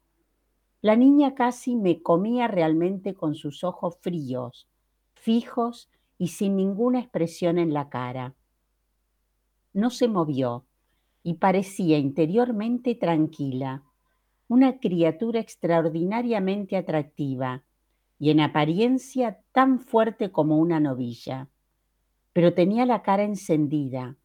La 0.82 0.96
niña 0.96 1.36
casi 1.36 1.76
me 1.76 2.02
comía 2.02 2.48
realmente 2.48 3.14
con 3.14 3.36
sus 3.36 3.64
ojos 3.64 3.98
fríos, 4.02 4.68
fijos 5.14 5.90
y 6.18 6.30
sin 6.30 6.56
ninguna 6.56 7.00
expresión 7.00 7.60
en 7.60 7.72
la 7.72 7.90
cara. 7.90 8.34
No 9.74 9.92
se 9.92 10.08
movió, 10.08 10.66
y 11.22 11.36
parecía 11.36 12.00
interiormente 12.00 12.96
tranquila, 12.96 13.84
una 14.48 14.80
criatura 14.80 15.40
extraordinariamente 15.40 16.76
atractiva 16.76 17.64
y 18.22 18.30
en 18.30 18.40
apariencia 18.40 19.40
tan 19.52 19.80
fuerte 19.80 20.32
como 20.32 20.60
una 20.60 20.80
novilla. 20.80 21.50
Pero 22.34 22.54
tenía 22.54 22.86
la 22.86 23.02
cara 23.02 23.24
encendida, 23.24 24.16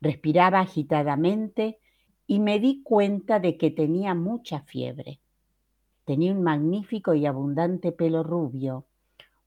respiraba 0.00 0.60
agitadamente 0.60 1.78
y 2.26 2.40
me 2.40 2.58
di 2.60 2.82
cuenta 2.82 3.40
de 3.40 3.58
que 3.58 3.70
tenía 3.70 4.14
mucha 4.14 4.62
fiebre. 4.62 5.20
Tenía 6.06 6.32
un 6.32 6.42
magnífico 6.42 7.12
y 7.12 7.26
abundante 7.26 7.92
pelo 7.92 8.22
rubio, 8.22 8.86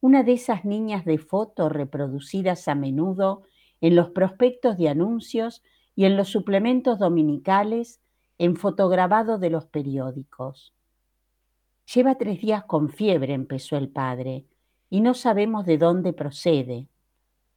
una 0.02 0.22
de 0.22 0.34
esas 0.34 0.66
niñas 0.66 1.04
de 1.04 1.18
foto 1.18 1.68
reproducidas 1.68 2.68
a 2.68 2.76
menudo 2.76 3.42
en 3.82 3.96
los 3.96 4.12
prospectos 4.12 4.78
de 4.78 4.88
anuncios 4.88 5.64
y 5.96 6.06
en 6.06 6.16
los 6.16 6.30
suplementos 6.30 7.00
dominicales 7.00 8.02
en 8.38 8.56
fotograbado 8.56 9.40
de 9.40 9.50
los 9.50 9.66
periódicos. 9.66 10.75
Lleva 11.94 12.16
tres 12.16 12.42
días 12.42 12.64
con 12.66 12.90
fiebre, 12.90 13.34
empezó 13.34 13.78
el 13.78 13.90
padre, 13.90 14.46
y 14.90 15.02
no 15.02 15.14
sabemos 15.14 15.66
de 15.66 15.78
dónde 15.78 16.14
procede. 16.14 16.88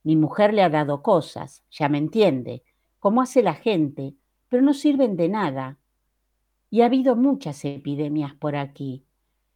Mi 0.02 0.16
mujer 0.16 0.54
le 0.54 0.62
ha 0.62 0.68
dado 0.68 1.02
cosas, 1.02 1.64
ya 1.70 1.88
me 1.88 1.99
entiende, 1.99 2.62
como 2.99 3.23
hace 3.23 3.42
la 3.42 3.54
gente, 3.54 4.14
pero 4.49 4.62
no 4.62 4.75
sirven 4.75 5.16
de 5.16 5.28
nada. 5.28 5.78
Y 6.70 6.82
ha 6.82 6.87
habido 6.87 7.16
muchas 7.16 7.64
epidemias 7.64 8.35
por 8.35 8.56
aquí, 8.56 9.04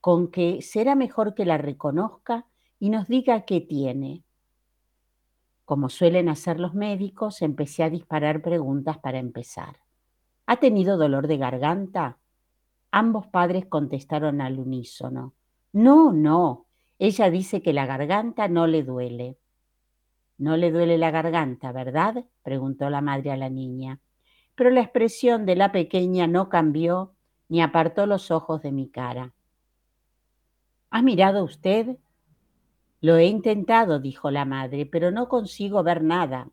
con 0.01 0.29
que 0.29 0.63
será 0.63 0.95
mejor 0.95 1.35
que 1.35 1.45
la 1.45 1.59
reconozca 1.59 2.47
y 2.79 2.91
nos 2.91 3.09
diga 3.09 3.43
qué 3.43 3.61
tiene. 3.61 4.25
Como 5.65 5.89
suelen 5.89 6.29
hacer 6.29 6.59
los 6.59 6.75
médicos, 6.75 7.41
empecé 7.43 7.85
a 7.85 7.91
disparar 7.91 8.43
preguntas 8.43 8.99
para 8.99 9.19
empezar. 9.19 9.79
¿Ha 10.47 10.57
tenido 10.57 10.97
dolor 10.97 11.29
de 11.29 11.37
garganta? 11.37 12.19
Ambos 12.93 13.27
padres 13.27 13.65
contestaron 13.67 14.43
al 14.43 14.59
unísono. 14.59 15.33
No, 15.73 16.13
no. 16.13 16.67
Ella 16.99 17.31
dice 17.31 17.63
que 17.63 17.73
la 17.73 17.87
garganta 17.87 18.49
no 18.49 18.67
le 18.67 18.83
duele. 18.83 19.39
No 20.37 20.59
le 20.59 20.71
duele 20.71 20.99
la 20.99 21.11
garganta, 21.11 21.73
¿verdad? 21.73 22.27
preguntó 22.43 22.91
la 22.91 23.01
madre 23.01 23.33
a 23.33 23.39
la 23.39 23.49
niña. 23.49 23.99
Pero 24.55 24.69
la 24.69 24.83
expresión 24.83 25.47
de 25.47 25.57
la 25.57 25.73
pequeña 25.73 26.27
no 26.27 26.51
cambió 26.51 27.15
ni 27.49 27.63
apartó 27.63 28.05
los 28.05 28.31
ojos 28.31 28.61
de 28.61 28.73
mi 28.73 28.91
cara. 28.91 29.33
¿Ha 30.91 31.01
mirado 31.01 31.45
usted? 31.45 31.97
Lo 33.01 33.17
he 33.17 33.25
intentado, 33.25 34.01
dijo 34.01 34.31
la 34.31 34.45
madre, 34.45 34.85
pero 34.85 35.11
no 35.11 35.31
consigo 35.31 35.83
ver 35.83 36.03
nada. 36.03 36.51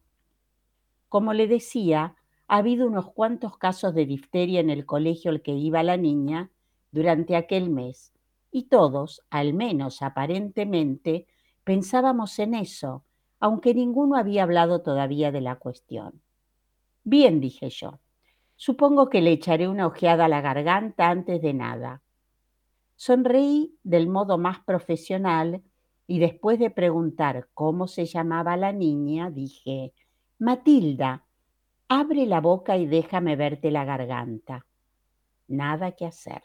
Como 1.09 1.33
le 1.33 1.47
decía, 1.47 2.15
ha 2.49 2.57
habido 2.57 2.87
unos 2.87 3.11
cuantos 3.11 3.57
casos 3.57 3.93
de 3.93 4.07
difteria 4.07 4.59
en 4.59 4.71
el 4.71 4.87
colegio 4.87 5.29
al 5.29 5.41
que 5.41 5.51
iba 5.51 5.83
la 5.83 5.97
niña 5.97 6.49
durante 6.91 7.35
aquel 7.35 7.69
mes, 7.69 8.11
y 8.51 8.63
todos, 8.63 9.21
al 9.29 9.53
menos 9.53 10.01
aparentemente, 10.01 11.27
pensábamos 11.63 12.39
en 12.39 12.55
eso, 12.55 13.03
aunque 13.39 13.75
ninguno 13.75 14.15
había 14.15 14.43
hablado 14.43 14.81
todavía 14.81 15.31
de 15.31 15.41
la 15.41 15.57
cuestión. 15.57 16.21
Bien, 17.03 17.39
dije 17.39 17.69
yo, 17.69 17.99
supongo 18.55 19.11
que 19.11 19.21
le 19.21 19.31
echaré 19.31 19.67
una 19.67 19.85
ojeada 19.85 20.25
a 20.25 20.29
la 20.29 20.41
garganta 20.41 21.09
antes 21.09 21.43
de 21.43 21.53
nada. 21.53 22.01
Sonreí 22.95 23.77
del 23.83 24.09
modo 24.09 24.39
más 24.39 24.59
profesional 24.61 25.61
y 26.07 26.17
después 26.17 26.57
de 26.57 26.71
preguntar 26.71 27.47
cómo 27.53 27.87
se 27.87 28.05
llamaba 28.05 28.57
la 28.57 28.73
niña, 28.73 29.29
dije, 29.29 29.93
Matilda, 30.39 31.25
abre 31.89 32.27
la 32.27 32.39
boca 32.39 32.77
y 32.77 32.85
déjame 32.85 33.35
verte 33.35 33.71
la 33.71 33.83
garganta. 33.83 34.65
Nada 35.47 35.91
que 35.93 36.05
hacer. 36.05 36.43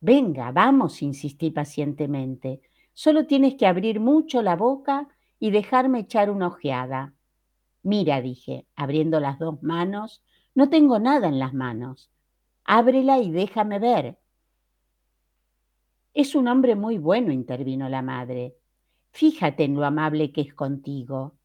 Venga, 0.00 0.52
vamos, 0.52 1.02
insistí 1.02 1.50
pacientemente. 1.50 2.60
Solo 2.92 3.26
tienes 3.26 3.54
que 3.54 3.66
abrir 3.66 3.98
mucho 3.98 4.42
la 4.42 4.56
boca 4.56 5.08
y 5.38 5.50
dejarme 5.50 6.00
echar 6.00 6.30
una 6.30 6.48
ojeada. 6.48 7.14
Mira, 7.82 8.20
dije, 8.20 8.66
abriendo 8.76 9.20
las 9.20 9.38
dos 9.38 9.62
manos, 9.62 10.22
no 10.54 10.68
tengo 10.68 10.98
nada 10.98 11.28
en 11.28 11.38
las 11.38 11.54
manos. 11.54 12.10
Ábrela 12.64 13.18
y 13.18 13.30
déjame 13.30 13.78
ver. 13.78 14.18
Es 16.12 16.34
un 16.34 16.46
hombre 16.46 16.76
muy 16.76 16.98
bueno, 16.98 17.32
intervino 17.32 17.88
la 17.88 18.02
madre. 18.02 18.54
Fíjate 19.12 19.64
en 19.64 19.76
lo 19.76 19.86
amable 19.86 20.30
que 20.30 20.42
es 20.42 20.52
contigo. 20.52 21.36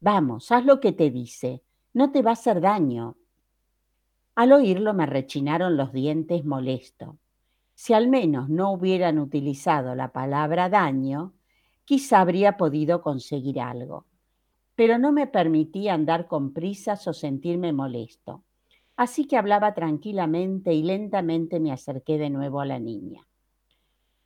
Vamos, 0.00 0.50
haz 0.50 0.64
lo 0.64 0.80
que 0.80 0.92
te 0.92 1.10
dice. 1.10 1.62
No 1.94 2.10
te 2.10 2.22
va 2.22 2.30
a 2.30 2.32
hacer 2.32 2.60
daño. 2.60 3.16
Al 4.34 4.52
oírlo 4.52 4.94
me 4.94 5.06
rechinaron 5.06 5.76
los 5.76 5.92
dientes 5.92 6.44
molesto. 6.44 7.18
Si 7.74 7.92
al 7.92 8.08
menos 8.08 8.48
no 8.48 8.72
hubieran 8.72 9.20
utilizado 9.20 9.94
la 9.94 10.12
palabra 10.12 10.68
daño, 10.68 11.34
quizá 11.84 12.20
habría 12.20 12.56
podido 12.56 13.00
conseguir 13.00 13.60
algo. 13.60 14.06
Pero 14.74 14.98
no 14.98 15.12
me 15.12 15.28
permitía 15.28 15.94
andar 15.94 16.26
con 16.26 16.52
prisas 16.52 17.06
o 17.06 17.12
sentirme 17.12 17.72
molesto. 17.72 18.42
Así 18.96 19.26
que 19.26 19.36
hablaba 19.36 19.72
tranquilamente 19.72 20.72
y 20.74 20.82
lentamente 20.82 21.60
me 21.60 21.70
acerqué 21.70 22.18
de 22.18 22.28
nuevo 22.28 22.60
a 22.60 22.66
la 22.66 22.80
niña. 22.80 23.24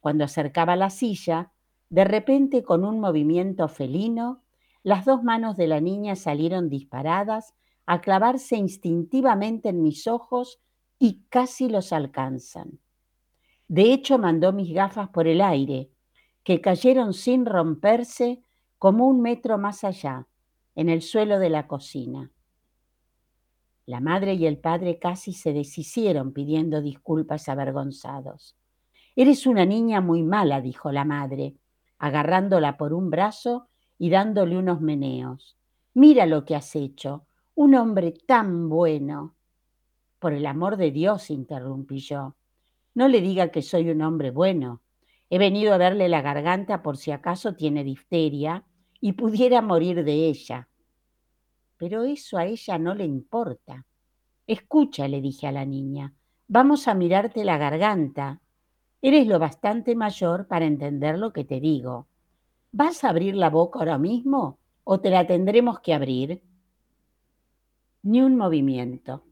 Cuando 0.01 0.25
acercaba 0.25 0.75
la 0.75 0.89
silla, 0.89 1.53
de 1.91 2.05
repente 2.05 2.63
con 2.63 2.85
un 2.85 2.99
movimiento 2.99 3.69
felino, 3.69 4.43
las 4.89 5.05
dos 5.05 5.23
manos 5.23 5.59
de 5.59 5.67
la 5.67 5.83
niña 5.83 6.17
salieron 6.17 6.71
disparadas 6.71 7.55
a 7.85 8.01
clavarse 8.01 8.57
instintivamente 8.57 9.69
en 9.69 9.83
mis 9.83 10.07
ojos 10.07 10.63
y 10.99 11.25
casi 11.29 11.69
los 11.69 11.93
alcanzan. 11.93 12.81
De 13.69 13.93
hecho, 13.93 14.17
mandó 14.17 14.55
mis 14.55 14.73
gafas 14.73 15.11
por 15.11 15.29
el 15.29 15.43
aire, 15.43 15.91
que 16.43 16.63
cayeron 16.63 17.13
sin 17.13 17.45
romperse 17.45 18.41
como 18.79 19.07
un 19.07 19.21
metro 19.21 19.59
más 19.59 19.85
allá, 19.85 20.27
en 20.75 20.89
el 20.89 21.03
suelo 21.03 21.39
de 21.39 21.51
la 21.51 21.67
cocina. 21.67 22.33
La 23.85 24.01
madre 24.01 24.35
y 24.35 24.47
el 24.47 24.57
padre 24.57 24.99
casi 24.99 25.35
se 25.35 25.53
deshicieron 25.53 26.33
pidiendo 26.33 26.81
disculpas 26.81 27.51
avergonzados. 27.51 28.57
Eres 29.15 29.47
una 29.47 29.67
niña 29.67 30.01
muy 30.01 30.23
mala, 30.23 30.63
dijo 30.63 30.93
la 30.93 31.05
madre, 31.05 31.57
agarrándola 31.99 32.79
por 32.79 32.95
un 32.95 33.11
brazo 33.11 33.68
y 33.99 34.11
dándole 34.11 34.57
unos 34.57 34.81
meneos. 34.81 35.57
Mira 35.95 36.27
lo 36.27 36.45
que 36.45 36.55
has 36.55 36.77
hecho, 36.77 37.27
un 37.55 37.75
hombre 37.75 38.15
tan 38.27 38.69
bueno. 38.69 39.35
Por 40.19 40.33
el 40.33 40.47
amor 40.47 40.77
de 40.77 40.91
Dios, 40.91 41.31
interrumpí 41.31 41.99
yo, 41.99 42.37
no 42.95 43.09
le 43.09 43.21
diga 43.21 43.49
que 43.49 43.63
soy 43.63 43.91
un 43.91 44.03
hombre 44.03 44.31
bueno. 44.31 44.83
He 45.31 45.39
venido 45.39 45.75
a 45.75 45.79
verle 45.79 46.09
la 46.09 46.23
garganta 46.23 46.83
por 46.83 46.97
si 46.97 47.11
acaso 47.11 47.55
tiene 47.55 47.85
difteria 47.85 48.65
y 49.01 49.13
pudiera 49.13 49.61
morir 49.61 50.05
de 50.05 50.29
ella. 50.29 50.69
Pero 51.77 52.05
eso 52.05 52.39
a 52.39 52.47
ella 52.47 52.79
no 52.79 52.95
le 52.95 53.05
importa. 53.05 53.87
Escucha, 54.47 55.07
le 55.07 55.21
dije 55.21 55.47
a 55.47 55.53
la 55.53 55.65
niña, 55.65 56.15
vamos 56.49 56.89
a 56.89 56.95
mirarte 56.95 57.45
la 57.45 57.59
garganta. 57.59 58.41
Eres 59.01 59.27
lo 59.27 59.39
bastante 59.39 59.95
mayor 59.95 60.49
para 60.49 60.65
entender 60.65 61.19
lo 61.19 61.33
que 61.33 61.45
te 61.45 61.61
digo. 61.61 62.09
¿Vas 62.71 63.03
a 63.03 63.09
abrir 63.09 63.35
la 63.35 63.49
boca 63.49 63.79
ahora 63.79 63.97
mismo 63.97 64.59
o 64.85 65.01
te 65.01 65.09
la 65.09 65.27
tendremos 65.27 65.81
que 65.81 65.95
abrir? 65.95 66.43
Ni 68.03 68.21
un 68.21 68.37
movimiento, 68.37 69.25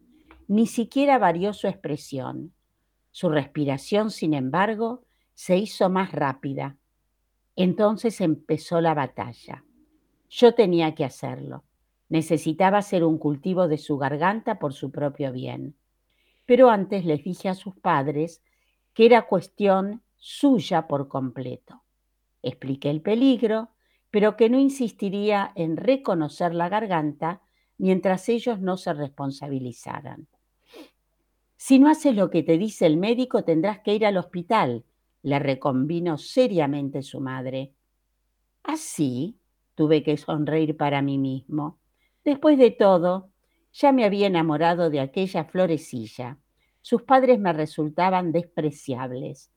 ni 0.49 0.67
siquiera 0.67 1.19
varió 1.19 1.53
su 1.53 1.67
expresión. 1.67 2.55
Su 3.11 3.29
respiración, 3.29 4.11
sin 4.11 4.33
embargo, 4.33 5.05
se 5.35 5.59
hizo 5.59 5.91
más 5.91 6.13
rápida. 6.13 6.77
Entonces 7.57 8.23
empezó 8.23 8.81
la 8.81 8.95
batalla. 8.95 9.65
Yo 10.31 10.55
tenía 10.55 10.95
que 10.95 11.05
hacerlo. 11.05 11.65
Necesitaba 12.09 12.79
hacer 12.79 13.05
un 13.05 13.19
cultivo 13.19 13.69
de 13.69 13.79
su 13.79 13.99
garganta 13.99 14.59
por 14.59 14.73
su 14.73 14.91
propio 14.91 15.31
bien. 15.33 15.77
Pero 16.47 16.71
antes 16.71 17.05
les 17.05 17.23
dije 17.23 17.51
a 17.51 17.55
sus 17.55 17.77
padres 17.77 18.43
que 18.95 19.05
era 19.05 19.27
cuestión 19.27 20.03
suya 20.17 20.87
por 20.87 21.09
completo. 21.09 21.86
Expliqué 22.47 22.91
el 22.91 23.03
peligro, 23.03 23.71
pero 24.13 24.37
que 24.37 24.49
no 24.49 24.61
insistiría 24.61 25.51
en 25.57 25.77
reconocer 25.77 26.55
la 26.55 26.69
garganta 26.69 27.43
mientras 27.77 28.29
ellos 28.29 28.61
no 28.61 28.77
se 28.77 28.95
responsabilizaran. 28.95 30.29
Si 31.57 31.81
no 31.81 31.89
haces 31.89 32.15
lo 32.15 32.31
que 32.31 32.45
te 32.45 32.57
dice 32.57 32.87
el 32.87 32.99
médico, 32.99 33.43
tendrás 33.43 33.81
que 33.81 33.97
ir 33.97 34.07
al 34.07 34.17
hospital, 34.17 34.85
le 35.23 35.41
reconvino 35.41 36.19
seriamente 36.19 37.03
su 37.03 37.21
madre. 37.21 37.73
Así 38.63 39.41
tuve 39.75 40.05
que 40.05 40.17
sonreír 40.17 40.77
para 40.77 41.03
mí 41.03 41.19
mismo. 41.19 41.81
Después 42.25 42.59
de 42.59 42.71
todo, 42.71 43.31
ya 43.73 43.91
me 43.91 44.05
había 44.05 44.29
enamorado 44.29 44.89
de 44.89 45.01
aquella 45.01 45.47
florecilla. 45.47 46.39
Sus 46.81 47.03
padres 47.03 47.41
me 47.41 47.53
resultaban 47.53 48.31
despreciables. 48.31 49.51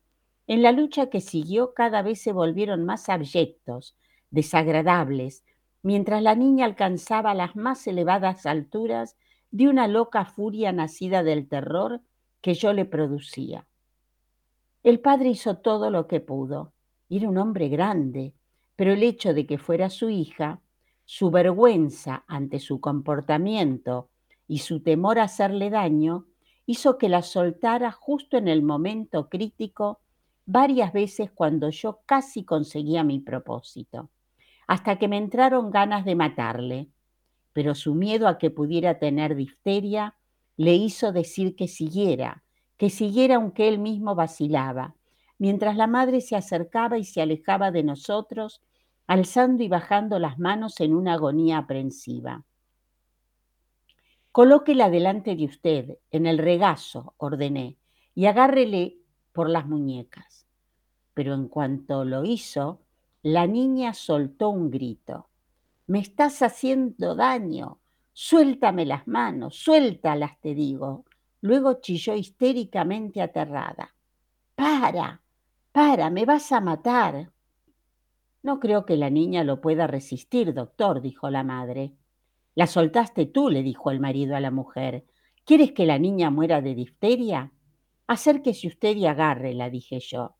En 0.50 0.64
la 0.64 0.72
lucha 0.72 1.12
que 1.12 1.22
siguió 1.22 1.76
cada 1.76 2.02
vez 2.02 2.24
se 2.24 2.32
volvieron 2.32 2.84
más 2.84 3.08
abyectos, 3.08 3.96
desagradables, 4.32 5.44
mientras 5.84 6.24
la 6.24 6.34
niña 6.34 6.66
alcanzaba 6.66 7.36
las 7.36 7.56
más 7.56 7.86
elevadas 7.86 8.48
alturas 8.48 9.16
de 9.52 9.68
una 9.68 9.88
loca 9.88 10.26
furia 10.26 10.72
nacida 10.72 11.22
del 11.22 11.48
terror 11.48 12.02
que 12.42 12.56
yo 12.56 12.74
le 12.74 12.86
producía. 12.86 13.68
El 14.82 15.00
padre 15.02 15.30
hizo 15.30 15.58
todo 15.58 15.92
lo 15.92 16.08
que 16.08 16.20
pudo. 16.20 16.74
Era 17.12 17.30
un 17.30 17.38
hombre 17.38 17.70
grande, 17.70 18.34
pero 18.76 18.94
el 18.94 19.04
hecho 19.04 19.36
de 19.36 19.46
que 19.46 19.60
fuera 19.60 19.92
su 19.92 20.10
hija, 20.10 20.62
su 21.06 21.30
vergüenza 21.30 22.24
ante 22.26 22.58
su 22.58 22.82
comportamiento 22.82 24.10
y 24.48 24.58
su 24.58 24.82
temor 24.82 25.20
a 25.20 25.26
hacerle 25.26 25.70
daño, 25.70 26.26
hizo 26.66 26.98
que 26.98 27.08
la 27.08 27.22
soltara 27.22 27.92
justo 27.92 28.36
en 28.36 28.48
el 28.48 28.64
momento 28.64 29.30
crítico 29.30 30.00
varias 30.52 30.92
veces 30.94 31.30
cuando 31.30 31.70
yo 31.70 32.00
casi 32.08 32.44
conseguía 32.44 33.04
mi 33.04 33.20
propósito, 33.20 34.10
hasta 34.66 34.98
que 34.98 35.08
me 35.08 35.18
entraron 35.18 35.70
ganas 35.70 36.06
de 36.06 36.16
matarle, 36.16 36.90
pero 37.54 37.76
su 37.76 37.94
miedo 37.94 38.28
a 38.28 38.40
que 38.40 38.50
pudiera 38.50 38.98
tener 38.98 39.36
difteria 39.36 40.16
le 40.58 40.74
hizo 40.74 41.12
decir 41.12 41.56
que 41.56 41.68
siguiera, 41.68 42.44
que 42.78 42.90
siguiera 42.90 43.36
aunque 43.36 43.68
él 43.68 43.78
mismo 43.78 44.16
vacilaba, 44.16 44.96
mientras 45.38 45.78
la 45.78 45.86
madre 45.86 46.20
se 46.20 46.36
acercaba 46.36 46.98
y 46.98 47.04
se 47.04 47.22
alejaba 47.22 47.70
de 47.70 47.84
nosotros, 47.84 48.60
alzando 49.06 49.62
y 49.62 49.68
bajando 49.68 50.18
las 50.18 50.40
manos 50.40 50.80
en 50.80 50.96
una 50.96 51.14
agonía 51.14 51.60
aprensiva. 51.60 52.44
Colóquela 54.32 54.90
delante 54.90 55.36
de 55.36 55.46
usted, 55.46 55.98
en 56.10 56.26
el 56.26 56.40
regazo, 56.40 57.14
ordené, 57.18 57.78
y 58.16 58.26
agárrele 58.26 58.98
por 59.32 59.48
las 59.48 59.68
muñecas 59.68 60.39
pero 61.20 61.34
en 61.34 61.50
cuanto 61.50 62.06
lo 62.06 62.24
hizo, 62.24 62.80
la 63.24 63.46
niña 63.46 63.94
soltó 63.94 64.52
un 64.52 64.72
grito. 64.72 65.28
Me 65.88 66.00
estás 66.00 66.42
haciendo 66.42 67.14
daño. 67.14 67.82
Suéltame 68.14 68.86
las 68.86 69.06
manos, 69.06 69.58
suéltalas, 69.58 70.40
te 70.40 70.56
digo. 70.56 71.04
Luego 71.42 71.82
chilló 71.82 72.16
histéricamente 72.16 73.22
aterrada. 73.22 73.94
Para, 74.56 75.22
para, 75.74 76.10
me 76.10 76.24
vas 76.24 76.54
a 76.54 76.62
matar. 76.62 77.34
No 78.42 78.62
creo 78.62 78.86
que 78.86 78.96
la 78.96 79.10
niña 79.10 79.44
lo 79.44 79.60
pueda 79.60 79.88
resistir, 79.88 80.54
doctor, 80.54 81.02
dijo 81.02 81.30
la 81.30 81.44
madre. 81.44 81.92
La 82.56 82.66
soltaste 82.66 83.26
tú, 83.26 83.50
le 83.50 83.62
dijo 83.62 83.92
el 83.92 84.00
marido 84.00 84.38
a 84.38 84.40
la 84.40 84.52
mujer. 84.52 85.04
¿Quieres 85.44 85.74
que 85.74 85.86
la 85.86 86.00
niña 86.00 86.30
muera 86.30 86.62
de 86.62 86.76
difteria? 86.76 87.52
Acérquese 88.08 88.68
usted 88.68 88.96
y 88.96 89.06
agárrela, 89.06 89.70
dije 89.70 90.00
yo. 90.00 90.39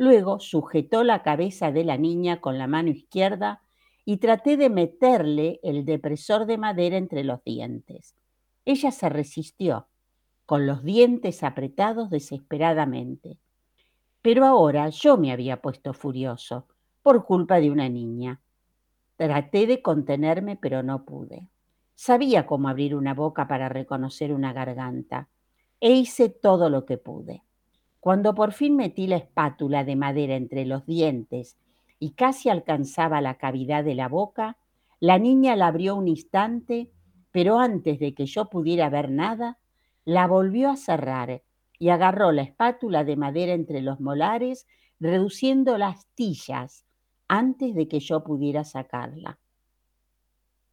Luego 0.00 0.40
sujetó 0.40 1.04
la 1.04 1.22
cabeza 1.22 1.72
de 1.72 1.84
la 1.84 1.98
niña 1.98 2.40
con 2.40 2.56
la 2.56 2.66
mano 2.66 2.88
izquierda 2.88 3.60
y 4.06 4.16
traté 4.16 4.56
de 4.56 4.70
meterle 4.70 5.60
el 5.62 5.84
depresor 5.84 6.46
de 6.46 6.56
madera 6.56 6.96
entre 6.96 7.22
los 7.22 7.44
dientes. 7.44 8.16
Ella 8.64 8.92
se 8.92 9.10
resistió, 9.10 9.88
con 10.46 10.66
los 10.66 10.82
dientes 10.82 11.42
apretados 11.42 12.08
desesperadamente. 12.08 13.36
Pero 14.22 14.46
ahora 14.46 14.88
yo 14.88 15.18
me 15.18 15.32
había 15.32 15.60
puesto 15.60 15.92
furioso, 15.92 16.66
por 17.02 17.26
culpa 17.26 17.60
de 17.60 17.70
una 17.70 17.90
niña. 17.90 18.40
Traté 19.16 19.66
de 19.66 19.82
contenerme, 19.82 20.56
pero 20.56 20.82
no 20.82 21.04
pude. 21.04 21.50
Sabía 21.94 22.46
cómo 22.46 22.70
abrir 22.70 22.94
una 22.94 23.12
boca 23.12 23.46
para 23.46 23.68
reconocer 23.68 24.32
una 24.32 24.54
garganta, 24.54 25.28
e 25.78 25.90
hice 25.90 26.30
todo 26.30 26.70
lo 26.70 26.86
que 26.86 26.96
pude. 26.96 27.42
Cuando 28.00 28.34
por 28.34 28.52
fin 28.52 28.76
metí 28.76 29.06
la 29.06 29.16
espátula 29.16 29.84
de 29.84 29.94
madera 29.94 30.34
entre 30.34 30.64
los 30.64 30.86
dientes 30.86 31.58
y 31.98 32.12
casi 32.12 32.48
alcanzaba 32.48 33.20
la 33.20 33.36
cavidad 33.36 33.84
de 33.84 33.94
la 33.94 34.08
boca, 34.08 34.56
la 35.00 35.18
niña 35.18 35.54
la 35.54 35.66
abrió 35.66 35.96
un 35.96 36.08
instante, 36.08 36.90
pero 37.30 37.58
antes 37.58 37.98
de 37.98 38.14
que 38.14 38.24
yo 38.24 38.46
pudiera 38.46 38.88
ver 38.88 39.10
nada, 39.10 39.58
la 40.04 40.26
volvió 40.26 40.70
a 40.70 40.76
cerrar 40.76 41.42
y 41.78 41.90
agarró 41.90 42.32
la 42.32 42.42
espátula 42.42 43.04
de 43.04 43.16
madera 43.16 43.52
entre 43.52 43.82
los 43.82 44.00
molares, 44.00 44.66
reduciendo 44.98 45.78
las 45.78 46.06
tillas 46.14 46.84
antes 47.28 47.74
de 47.74 47.86
que 47.86 48.00
yo 48.00 48.24
pudiera 48.24 48.64
sacarla. 48.64 49.38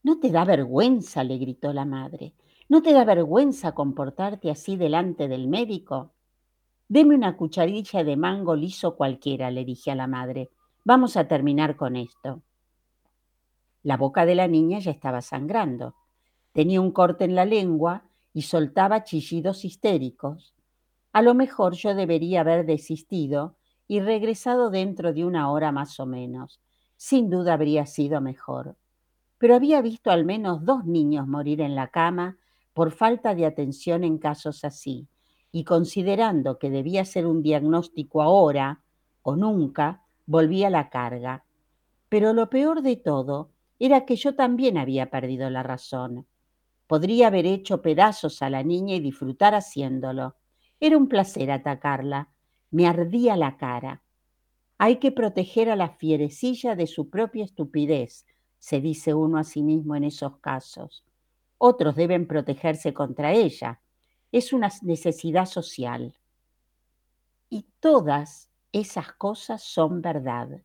¿No 0.04 0.20
te 0.20 0.32
da 0.32 0.46
vergüenza? 0.46 1.24
le 1.24 1.38
gritó 1.38 1.74
la 1.74 1.86
madre. 1.86 2.34
¿No 2.70 2.82
te 2.82 2.94
da 2.94 3.06
vergüenza 3.06 3.74
comportarte 3.74 4.50
así 4.50 4.76
delante 4.76 5.28
del 5.28 5.48
médico? 5.48 6.14
Deme 6.90 7.16
una 7.16 7.36
cucharilla 7.36 8.06
de 8.06 8.16
mango 8.16 8.56
liso 8.56 8.96
cualquiera, 8.96 9.52
le 9.52 9.66
dije 9.66 9.92
a 9.92 9.96
la 9.96 10.08
madre. 10.08 10.50
Vamos 10.86 11.18
a 11.18 11.28
terminar 11.28 11.76
con 11.76 11.98
esto. 11.98 12.42
La 13.84 13.98
boca 13.98 14.26
de 14.26 14.36
la 14.36 14.48
niña 14.48 14.80
ya 14.80 14.92
estaba 14.92 15.22
sangrando. 15.22 15.96
Tenía 16.54 16.80
un 16.80 16.92
corte 16.92 17.26
en 17.26 17.36
la 17.36 17.44
lengua 17.44 18.06
y 18.34 18.44
soltaba 18.44 19.04
chillidos 19.04 19.66
histéricos. 19.66 20.56
A 21.12 21.22
lo 21.22 21.34
mejor 21.34 21.74
yo 21.74 21.94
debería 21.94 22.42
haber 22.42 22.66
desistido 22.66 23.56
y 23.86 24.00
regresado 24.00 24.70
dentro 24.70 25.12
de 25.12 25.26
una 25.26 25.52
hora 25.52 25.74
más 25.74 26.00
o 26.00 26.06
menos, 26.06 26.62
sin 26.96 27.30
duda 27.30 27.54
habría 27.54 27.86
sido 27.86 28.22
mejor. 28.22 28.78
Pero 29.38 29.56
había 29.56 29.82
visto 29.82 30.10
al 30.10 30.24
menos 30.24 30.64
dos 30.64 30.86
niños 30.86 31.28
morir 31.28 31.60
en 31.60 31.76
la 31.76 31.88
cama 31.90 32.38
por 32.74 32.92
falta 32.92 33.36
de 33.36 33.46
atención 33.46 34.04
en 34.04 34.18
casos 34.18 34.64
así, 34.64 35.08
y 35.52 35.64
considerando 35.64 36.60
que 36.60 36.70
debía 36.70 37.06
ser 37.06 37.26
un 37.26 37.42
diagnóstico 37.42 38.22
ahora 38.22 38.82
o 39.22 39.36
nunca, 39.36 40.04
volví 40.26 40.64
a 40.64 40.70
la 40.70 40.90
carga. 40.90 41.44
Pero 42.10 42.34
lo 42.34 42.50
peor 42.50 42.82
de 42.82 42.96
todo 42.96 43.50
era 43.80 44.06
que 44.06 44.16
yo 44.16 44.36
también 44.36 44.78
había 44.78 45.10
perdido 45.10 45.50
la 45.50 45.64
razón. 45.64 46.26
Podría 46.88 47.28
haber 47.28 47.46
hecho 47.46 47.82
pedazos 47.82 48.42
a 48.42 48.50
la 48.50 48.64
niña 48.64 48.96
y 48.96 49.00
disfrutar 49.00 49.56
haciéndolo. 49.56 50.36
Era 50.80 50.98
un 50.98 51.08
placer 51.08 51.52
atacarla. 51.52 52.30
Me 52.72 52.88
ardía 52.88 53.36
la 53.36 53.58
cara. 53.58 54.02
Hay 54.78 54.98
que 54.98 55.12
proteger 55.12 55.70
a 55.70 55.76
la 55.76 55.90
fierecilla 55.90 56.76
de 56.76 56.88
su 56.88 57.10
propia 57.10 57.44
estupidez, 57.46 58.26
se 58.60 58.80
dice 58.80 59.14
uno 59.14 59.38
a 59.38 59.44
sí 59.44 59.64
mismo 59.64 59.96
en 59.96 60.04
esos 60.04 60.38
casos. 60.38 61.04
Otros 61.58 61.96
deben 61.96 62.28
protegerse 62.28 62.94
contra 62.94 63.34
ella. 63.34 63.82
Es 64.32 64.54
una 64.54 64.70
necesidad 64.82 65.46
social. 65.46 66.16
Y 67.50 67.66
todas 67.80 68.50
esas 68.72 69.14
cosas 69.14 69.64
son 69.64 70.02
verdad. 70.02 70.62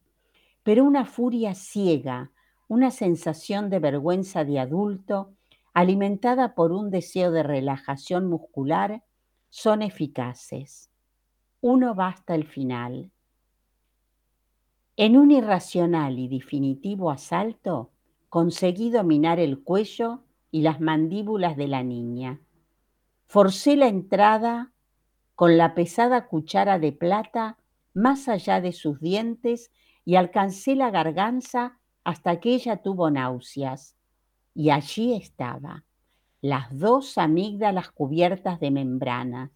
Pero 0.63 0.85
una 0.85 1.05
furia 1.05 1.55
ciega, 1.55 2.31
una 2.69 2.91
sensación 2.91 3.71
de 3.71 3.79
vergüenza 3.79 4.45
de 4.45 4.59
adulto, 4.59 5.33
alimentada 5.75 6.55
por 6.55 6.73
un 6.73 6.91
deseo 6.91 7.31
de 7.31 7.43
relajación 7.43 8.27
muscular, 8.29 9.03
son 9.51 9.83
eficaces. 9.83 10.91
Uno 11.61 11.95
va 11.95 12.09
hasta 12.09 12.35
el 12.35 12.47
final. 12.47 13.11
En 14.97 15.17
un 15.17 15.31
irracional 15.31 16.19
y 16.19 16.29
definitivo 16.29 17.11
asalto, 17.11 17.91
conseguí 18.29 18.91
dominar 18.91 19.39
el 19.39 19.63
cuello 19.63 20.21
y 20.51 20.63
las 20.63 20.81
mandíbulas 20.81 21.57
de 21.57 21.69
la 21.69 21.83
niña. 21.83 22.41
Forcé 23.33 23.77
la 23.77 23.89
entrada 23.89 24.75
con 25.35 25.57
la 25.57 25.75
pesada 25.75 26.27
cuchara 26.27 26.79
de 26.79 26.93
plata 26.93 27.57
más 27.95 28.29
allá 28.29 28.61
de 28.61 28.73
sus 28.73 29.01
dientes 29.01 29.73
y 30.05 30.17
alcancé 30.17 30.77
la 30.77 30.91
garganta 30.91 31.79
hasta 32.05 32.41
que 32.41 32.55
ella 32.55 32.83
tuvo 32.83 33.11
náuseas. 33.11 33.97
Y 34.55 34.69
allí 34.69 35.15
estaba, 35.15 35.87
las 36.43 36.79
dos 36.79 37.17
amígdalas 37.17 37.91
cubiertas 37.91 38.61
de 38.61 38.71
membranas. 38.71 39.51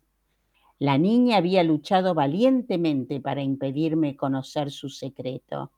La 0.78 0.96
niña 0.96 1.36
había 1.36 1.62
luchado 1.62 2.14
valientemente 2.14 3.20
para 3.20 3.42
impedirme 3.42 4.16
conocer 4.16 4.70
su 4.70 4.88
secreto. 4.88 5.70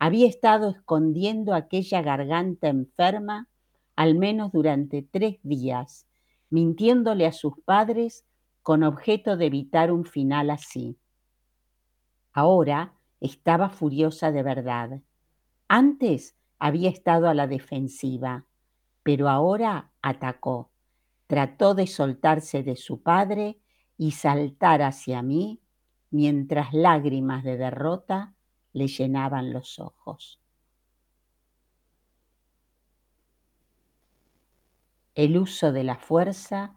Había 0.00 0.26
estado 0.26 0.70
escondiendo 0.70 1.54
aquella 1.54 2.02
garganta 2.02 2.66
enferma 2.66 3.46
al 3.94 4.16
menos 4.16 4.50
durante 4.50 5.02
tres 5.02 5.38
días, 5.44 6.05
mintiéndole 6.50 7.26
a 7.26 7.32
sus 7.32 7.54
padres 7.64 8.24
con 8.62 8.82
objeto 8.82 9.36
de 9.36 9.46
evitar 9.46 9.92
un 9.92 10.04
final 10.04 10.50
así. 10.50 10.98
Ahora 12.32 12.94
estaba 13.20 13.70
furiosa 13.70 14.32
de 14.32 14.42
verdad. 14.42 15.00
Antes 15.68 16.36
había 16.58 16.90
estado 16.90 17.28
a 17.28 17.34
la 17.34 17.46
defensiva, 17.46 18.44
pero 19.02 19.28
ahora 19.28 19.92
atacó. 20.02 20.70
Trató 21.26 21.74
de 21.74 21.86
soltarse 21.86 22.62
de 22.62 22.76
su 22.76 23.02
padre 23.02 23.58
y 23.96 24.12
saltar 24.12 24.82
hacia 24.82 25.22
mí 25.22 25.60
mientras 26.10 26.72
lágrimas 26.72 27.44
de 27.44 27.56
derrota 27.56 28.34
le 28.72 28.88
llenaban 28.88 29.52
los 29.52 29.78
ojos. 29.78 30.40
El 35.16 35.36
uso 35.38 35.72
de 35.72 35.82
la 35.82 35.96
fuerza 35.96 36.74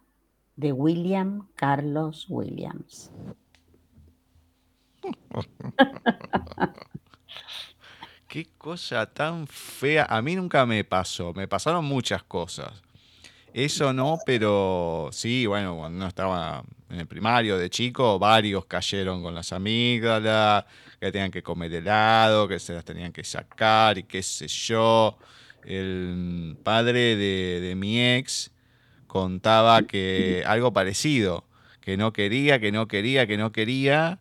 de 0.56 0.71
William 0.71 1.49
Carlos 1.56 2.25
Williams. 2.30 3.12
Qué 8.30 8.47
cosa 8.58 9.06
tan 9.08 9.45
fea. 9.45 10.06
A 10.10 10.21
mí 10.21 10.36
nunca 10.36 10.65
me 10.65 10.84
pasó. 10.86 11.34
Me 11.34 11.49
pasaron 11.49 11.84
muchas 11.84 12.23
cosas. 12.23 12.71
Eso 13.54 13.91
no, 13.91 14.19
pero 14.25 15.10
sí, 15.12 15.45
bueno, 15.45 15.75
cuando 15.75 15.99
no 15.99 16.08
estaba 16.08 16.63
en 16.89 16.99
el 16.99 17.08
primario 17.08 17.58
de 17.58 17.69
chico, 17.69 18.17
varios 18.19 18.65
cayeron 18.67 19.21
con 19.21 19.36
las 19.36 19.52
amígdalas, 19.52 20.63
que 20.97 21.12
tenían 21.12 21.32
que 21.32 21.43
comer 21.43 21.73
helado, 21.73 22.47
que 22.47 22.60
se 22.60 22.73
las 22.73 22.86
tenían 22.86 23.12
que 23.12 23.25
sacar 23.25 23.97
y 23.97 24.04
qué 24.04 24.23
sé 24.23 24.47
yo. 24.47 25.17
El 25.65 26.58
padre 26.63 27.15
de, 27.15 27.60
de 27.62 27.76
mi 27.76 28.00
ex 28.00 28.52
contaba 29.08 29.84
que 29.84 30.43
algo 30.45 30.74
parecido, 30.74 31.45
que 31.82 31.98
no 31.98 32.13
quería, 32.13 32.60
que 32.60 32.72
no 32.72 32.88
quería, 32.88 33.28
que 33.28 33.38
no 33.38 33.52
quería 33.52 34.19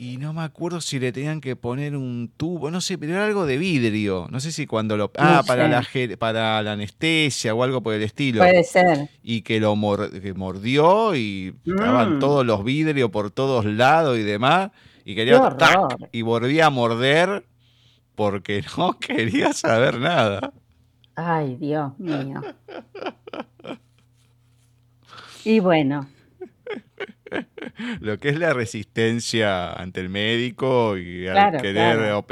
y 0.00 0.16
no 0.16 0.32
me 0.32 0.42
acuerdo 0.42 0.80
si 0.80 1.00
le 1.00 1.10
tenían 1.10 1.40
que 1.40 1.56
poner 1.56 1.96
un 1.96 2.30
tubo, 2.36 2.70
no 2.70 2.80
sé, 2.80 2.96
pero 2.98 3.14
era 3.14 3.26
algo 3.26 3.46
de 3.46 3.58
vidrio. 3.58 4.28
No 4.30 4.38
sé 4.38 4.52
si 4.52 4.64
cuando 4.64 4.96
lo. 4.96 5.10
Ah, 5.18 5.42
para, 5.44 5.66
la, 5.66 5.84
para 6.20 6.62
la 6.62 6.72
anestesia 6.72 7.52
o 7.52 7.64
algo 7.64 7.82
por 7.82 7.94
el 7.94 8.04
estilo. 8.04 8.38
Puede 8.38 8.62
ser. 8.62 9.08
Y 9.24 9.42
que 9.42 9.58
lo 9.58 9.74
mordió 9.74 11.16
y 11.16 11.52
estaban 11.66 12.16
mm. 12.16 12.18
todos 12.20 12.46
los 12.46 12.62
vidrios 12.62 13.10
por 13.10 13.32
todos 13.32 13.64
lados 13.64 14.16
y 14.16 14.22
demás. 14.22 14.70
Y 15.04 15.16
quería. 15.16 15.56
y 16.12 16.22
volvía 16.22 16.66
a 16.66 16.70
morder 16.70 17.44
porque 18.18 18.64
no 18.76 18.92
quería 18.98 19.52
saber 19.52 20.00
nada. 20.00 20.52
Ay, 21.14 21.54
Dios 21.54 21.96
mío. 22.00 22.42
Y 25.44 25.60
bueno, 25.60 26.08
lo 28.00 28.18
que 28.18 28.30
es 28.30 28.38
la 28.38 28.52
resistencia 28.52 29.72
ante 29.72 30.00
el 30.00 30.08
médico 30.08 30.98
y 30.98 31.28
al, 31.28 31.62
querer 31.62 32.24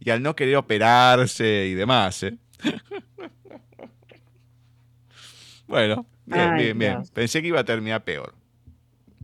y 0.00 0.10
al 0.10 0.22
no 0.22 0.36
querer 0.36 0.56
operarse 0.56 1.66
y 1.66 1.72
demás. 1.72 2.22
¿eh? 2.24 2.36
bueno, 5.66 6.04
bien, 6.26 6.56
bien, 6.56 6.78
bien. 6.78 7.02
Pensé 7.14 7.40
que 7.40 7.48
iba 7.48 7.60
a 7.60 7.64
terminar 7.64 8.04
peor, 8.04 8.34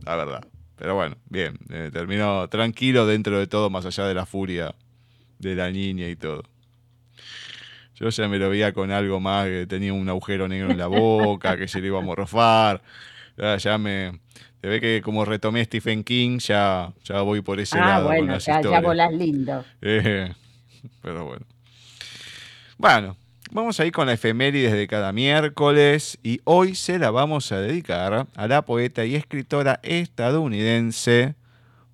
la 0.03 0.15
verdad. 0.15 0.43
Pero 0.75 0.95
bueno, 0.95 1.17
bien, 1.29 1.59
eh, 1.69 1.91
terminó 1.93 2.49
tranquilo 2.49 3.05
dentro 3.05 3.37
de 3.37 3.45
todo, 3.45 3.69
más 3.69 3.85
allá 3.85 4.07
de 4.07 4.15
la 4.15 4.25
furia 4.25 4.73
de 5.45 5.55
la 5.55 5.71
niña 5.71 6.07
y 6.09 6.15
todo. 6.15 6.43
Yo 7.95 8.09
ya 8.09 8.27
me 8.27 8.37
lo 8.37 8.49
veía 8.49 8.73
con 8.73 8.91
algo 8.91 9.19
más, 9.19 9.47
que 9.47 9.65
tenía 9.67 9.93
un 9.93 10.09
agujero 10.09 10.47
negro 10.47 10.71
en 10.71 10.77
la 10.77 10.87
boca, 10.87 11.55
que 11.55 11.67
se 11.67 11.79
le 11.79 11.87
iba 11.87 11.99
a 11.99 12.01
morfar. 12.01 12.81
ya 13.37 13.77
me, 13.77 14.19
se 14.61 14.67
ve 14.67 14.81
que 14.81 15.01
como 15.01 15.23
retomé 15.23 15.63
Stephen 15.63 16.03
King, 16.03 16.39
ya, 16.39 16.91
ya 17.03 17.21
voy 17.21 17.41
por 17.41 17.59
ese 17.59 17.77
ah, 17.77 17.85
lado. 17.85 18.07
Bueno, 18.07 18.37
ya, 18.37 18.61
ya 18.61 18.81
volás 18.81 19.13
lindo. 19.13 19.63
Eh, 19.81 20.33
pero 21.01 21.25
bueno. 21.25 21.45
Bueno, 22.77 23.15
vamos 23.51 23.79
a 23.79 23.85
ir 23.85 23.93
con 23.93 24.07
la 24.07 24.13
efemérides 24.13 24.73
de 24.73 24.87
cada 24.87 25.13
miércoles 25.13 26.19
y 26.21 26.41
hoy 26.43 26.75
se 26.75 26.99
la 26.99 27.11
vamos 27.11 27.53
a 27.53 27.61
dedicar 27.61 28.27
a 28.35 28.47
la 28.47 28.63
poeta 28.63 29.05
y 29.05 29.15
escritora 29.15 29.79
estadounidense 29.83 31.35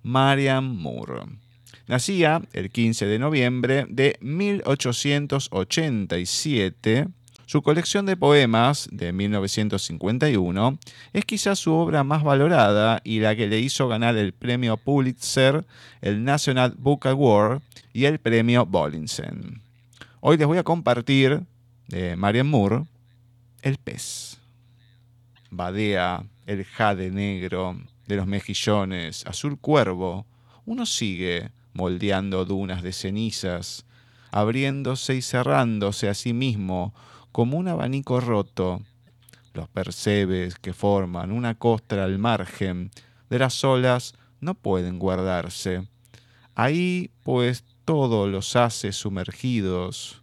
Marian 0.02 0.76
Moore. 0.76 1.41
Nacía 1.86 2.42
el 2.52 2.70
15 2.70 3.06
de 3.06 3.18
noviembre 3.18 3.86
de 3.88 4.18
1887 4.20 7.08
su 7.52 7.60
colección 7.60 8.06
de 8.06 8.16
poemas 8.16 8.88
de 8.92 9.12
1951 9.12 10.78
es 11.12 11.24
quizás 11.26 11.58
su 11.58 11.74
obra 11.74 12.02
más 12.02 12.22
valorada 12.22 13.02
y 13.04 13.20
la 13.20 13.36
que 13.36 13.46
le 13.46 13.58
hizo 13.58 13.88
ganar 13.88 14.16
el 14.16 14.32
premio 14.32 14.78
Pulitzer, 14.78 15.66
el 16.00 16.24
National 16.24 16.72
Book 16.78 17.06
Award 17.06 17.60
y 17.92 18.06
el 18.06 18.20
premio 18.20 18.64
Bollinson. 18.64 19.60
Hoy 20.20 20.38
les 20.38 20.46
voy 20.46 20.56
a 20.56 20.62
compartir 20.62 21.42
de 21.88 22.16
Marian 22.16 22.46
Moore 22.46 22.84
El 23.60 23.76
pez. 23.76 24.38
Badea 25.50 26.24
el 26.46 26.64
jade 26.64 27.10
negro 27.10 27.78
de 28.06 28.16
los 28.16 28.26
mejillones, 28.26 29.26
azul 29.26 29.58
cuervo, 29.58 30.24
uno 30.64 30.86
sigue 30.86 31.50
moldeando 31.74 32.44
dunas 32.44 32.82
de 32.82 32.92
cenizas, 32.92 33.84
abriéndose 34.30 35.14
y 35.14 35.22
cerrándose 35.22 36.08
a 36.08 36.14
sí 36.14 36.32
mismo 36.32 36.94
como 37.32 37.56
un 37.56 37.68
abanico 37.68 38.20
roto, 38.20 38.82
los 39.54 39.68
percebes 39.68 40.56
que 40.58 40.72
forman 40.72 41.32
una 41.32 41.54
costra 41.54 42.04
al 42.04 42.18
margen 42.18 42.90
de 43.28 43.38
las 43.38 43.62
olas 43.64 44.14
no 44.40 44.54
pueden 44.54 44.98
guardarse. 44.98 45.86
Ahí, 46.54 47.10
pues, 47.22 47.64
todos 47.84 48.30
los 48.30 48.56
haces 48.56 48.96
sumergidos 48.96 50.20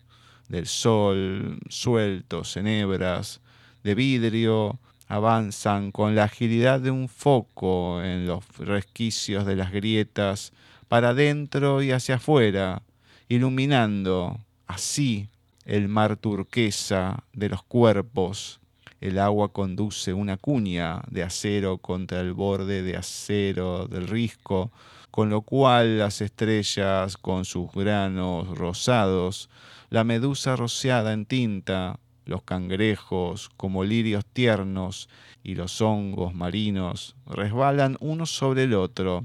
del 0.47 0.67
sol, 0.67 1.59
sueltos 1.69 2.57
en 2.57 2.67
hebras 2.67 3.41
de 3.83 3.95
vidrio, 3.95 4.79
avanzan 5.07 5.91
con 5.91 6.15
la 6.15 6.25
agilidad 6.25 6.79
de 6.79 6.91
un 6.91 7.09
foco 7.09 8.01
en 8.03 8.27
los 8.27 8.45
resquicios 8.57 9.45
de 9.45 9.55
las 9.55 9.71
grietas 9.71 10.53
para 10.89 11.10
adentro 11.10 11.82
y 11.82 11.91
hacia 11.91 12.15
afuera, 12.15 12.82
iluminando 13.30 14.39
así 14.67 15.30
el 15.65 15.88
mar 15.88 16.17
turquesa 16.17 17.23
de 17.32 17.47
los 17.47 17.63
cuerpos. 17.63 18.60
El 18.99 19.19
agua 19.19 19.54
conduce 19.54 20.13
una 20.13 20.36
cuña 20.36 21.04
de 21.10 21.23
acero 21.23 21.78
contra 21.78 22.19
el 22.19 22.34
borde 22.34 22.82
de 22.82 22.97
acero 22.97 23.88
del 23.88 24.08
risco, 24.08 24.71
con 25.12 25.30
lo 25.30 25.41
cual 25.41 25.99
las 25.99 26.21
estrellas 26.21 27.17
con 27.17 27.45
sus 27.45 27.71
granos 27.71 28.58
rosados, 28.58 29.49
la 29.89 30.04
medusa 30.04 30.56
rociada 30.56 31.13
en 31.13 31.25
tinta, 31.25 31.99
los 32.25 32.41
cangrejos 32.41 33.49
como 33.58 33.84
lirios 33.84 34.25
tiernos 34.25 35.08
y 35.43 35.54
los 35.54 35.82
hongos 35.82 36.34
marinos 36.34 37.15
resbalan 37.28 37.95
uno 37.99 38.25
sobre 38.25 38.63
el 38.63 38.73
otro. 38.73 39.23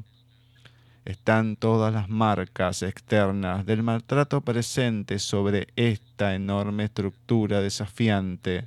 Están 1.05 1.57
todas 1.57 1.93
las 1.93 2.09
marcas 2.09 2.83
externas 2.83 3.67
del 3.67 3.83
maltrato 3.83 4.41
presente 4.41 5.19
sobre 5.19 5.67
esta 5.77 6.35
enorme 6.35 6.85
estructura 6.85 7.61
desafiante, 7.61 8.65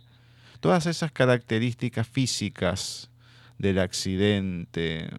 todas 0.59 0.85
esas 0.85 1.11
características 1.11 2.07
físicas 2.07 3.09
del 3.57 3.79
accidente, 3.79 5.09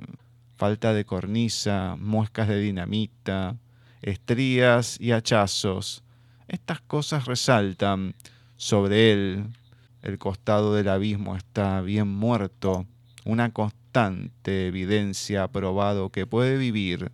falta 0.56 0.92
de 0.92 1.04
cornisa, 1.04 1.96
muescas 1.98 2.46
de 2.46 2.60
dinamita, 2.60 3.56
estrías 4.00 5.00
y 5.00 5.10
hachazos. 5.10 6.04
Estas 6.46 6.80
cosas 6.80 7.24
resaltan 7.26 8.14
sobre 8.56 9.12
él. 9.12 9.46
El 10.02 10.18
costado 10.18 10.72
del 10.74 10.88
abismo 10.88 11.34
está 11.36 11.80
bien 11.80 12.06
muerto, 12.06 12.86
una 13.24 13.52
constante 13.98 14.68
evidencia 14.68 15.48
probado 15.48 16.10
que 16.10 16.26
puede 16.26 16.56
vivir 16.56 17.10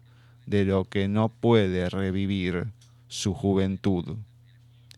de 0.47 0.65
lo 0.65 0.85
que 0.85 1.09
no 1.09 1.31
puede 1.31 1.89
revivir 1.89 2.73
su 3.09 3.33
juventud. 3.33 4.19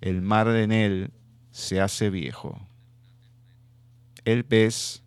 El 0.01 0.20
mar 0.20 0.49
en 0.49 0.72
él 0.72 1.11
se 1.53 1.81
hace 1.81 2.11
viejo. 2.11 2.61
El 4.25 4.44
pez 4.44 5.03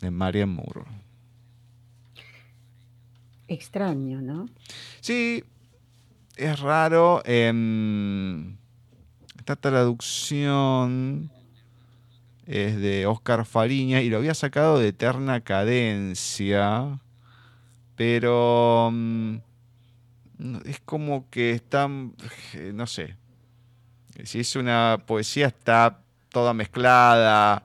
de 0.00 0.10
Marian 0.12 0.50
Moore. 0.50 0.84
Extraño, 3.48 4.20
¿no? 4.22 4.48
Sí, 5.00 5.42
es 6.36 6.60
raro. 6.60 7.22
Em, 7.24 8.56
esta 9.38 9.56
traducción 9.56 11.30
es 12.46 12.76
de 12.80 13.06
Oscar 13.06 13.44
Fariña 13.44 14.00
y 14.00 14.08
lo 14.08 14.18
había 14.18 14.34
sacado 14.34 14.78
de 14.78 14.88
Eterna 14.88 15.40
Cadencia, 15.40 17.00
pero 17.96 18.90
mm, 18.92 19.36
es 20.64 20.80
como 20.80 21.28
que 21.30 21.52
está, 21.52 21.88
no 21.88 22.86
sé, 22.86 23.16
si 24.24 24.40
es 24.40 24.56
una 24.56 25.02
poesía 25.06 25.48
está 25.48 26.00
toda 26.30 26.54
mezclada, 26.54 27.64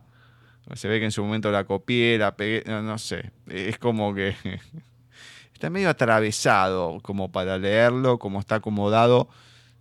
se 0.74 0.88
ve 0.88 1.00
que 1.00 1.06
en 1.06 1.12
su 1.12 1.24
momento 1.24 1.52
la 1.52 1.66
copié, 1.66 2.18
la 2.18 2.36
pegué, 2.36 2.64
no, 2.66 2.82
no 2.82 2.98
sé, 2.98 3.32
es 3.48 3.78
como 3.78 4.16
que 4.16 4.36
está 5.54 5.70
medio 5.70 5.90
atravesado 5.90 7.00
como 7.02 7.32
para 7.32 7.58
leerlo, 7.58 8.18
como 8.18 8.40
está 8.40 8.56
acomodado. 8.56 9.30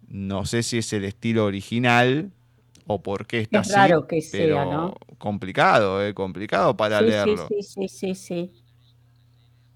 No 0.09 0.45
sé 0.45 0.65
si 0.65 0.79
es 0.79 0.93
el 0.93 1.05
estilo 1.05 1.45
original 1.45 2.33
o 2.93 3.01
por 3.01 3.25
qué 3.25 3.43
está 3.43 3.61
es 3.61 3.73
raro 3.73 4.09
que 4.09 4.21
sea, 4.21 4.65
¿no? 4.65 4.97
Complicado, 5.17 6.05
¿eh? 6.05 6.13
Complicado 6.13 6.77
para 6.77 7.01
leerlo. 7.01 7.47
Sí, 7.47 7.63
sí, 7.63 7.89
sí, 7.89 8.15
sí, 8.17 8.53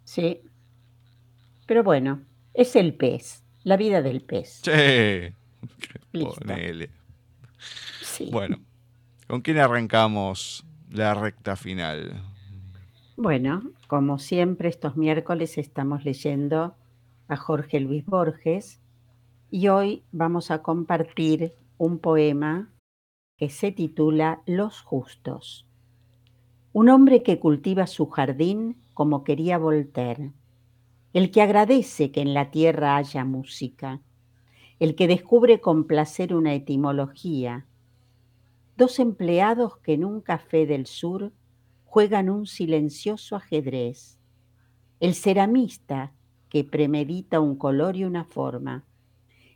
sí. 0.03 0.41
Pero 1.65 1.85
bueno, 1.85 2.23
es 2.53 2.75
el 2.75 2.95
pez, 2.95 3.45
la 3.63 3.77
vida 3.77 4.03
del 4.03 4.21
pez. 4.21 4.63
Sí. 4.65 5.33
Ponele. 6.41 6.91
Sí. 8.03 8.29
Bueno, 8.33 8.59
¿con 9.29 9.43
quién 9.43 9.59
arrancamos 9.59 10.65
la 10.91 11.15
recta 11.15 11.55
final? 11.55 12.21
Bueno, 13.17 13.63
como 13.87 14.19
siempre, 14.19 14.69
estos 14.69 14.97
miércoles 14.97 15.57
estamos 15.57 16.05
leyendo 16.05 16.75
a 17.29 17.37
Jorge 17.37 17.79
Luis 17.79 18.05
Borges 18.07 18.81
y 19.53 19.69
hoy 19.69 20.03
vamos 20.11 20.51
a 20.51 20.63
compartir 20.63 21.53
un 21.79 22.01
poema 22.01 22.74
que 23.37 23.51
se 23.51 23.73
titula 23.73 24.43
Los 24.47 24.81
justos. 24.81 25.67
Un 26.73 26.89
hombre 26.89 27.25
que 27.25 27.41
cultiva 27.41 27.89
su 27.89 28.07
jardín 28.07 28.77
como 28.95 29.25
quería 29.25 29.59
Voltaire, 29.59 30.33
el 31.13 31.33
que 31.33 31.43
agradece 31.43 32.13
que 32.13 32.21
en 32.21 32.33
la 32.33 32.53
tierra 32.53 32.97
haya 32.97 33.25
música, 33.25 34.01
el 34.79 34.95
que 34.95 35.09
descubre 35.09 35.61
con 35.61 35.85
placer 35.89 36.33
una 36.33 36.55
etimología, 36.55 37.67
dos 38.77 39.01
empleados 39.01 39.79
que 39.79 39.95
en 39.95 40.05
un 40.05 40.21
café 40.21 40.65
del 40.67 40.87
sur 40.87 41.33
juegan 41.85 42.31
un 42.31 42.47
silencioso 42.47 43.35
ajedrez, 43.35 44.17
el 45.01 45.15
ceramista 45.15 46.13
que 46.49 46.63
premedita 46.63 47.41
un 47.41 47.57
color 47.57 47.97
y 47.97 48.05
una 48.05 48.25
forma, 48.25 48.85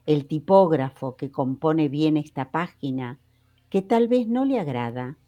el 0.05 0.27
tipógrafo 0.27 1.17
que 1.17 1.31
compone 1.31 1.88
bien 1.88 2.17
esta 2.17 2.51
página, 2.51 3.21
que 3.70 3.83
tal 3.83 4.09
vez 4.09 4.26
no 4.26 4.44
le 4.44 4.59
agrada, 4.59 5.18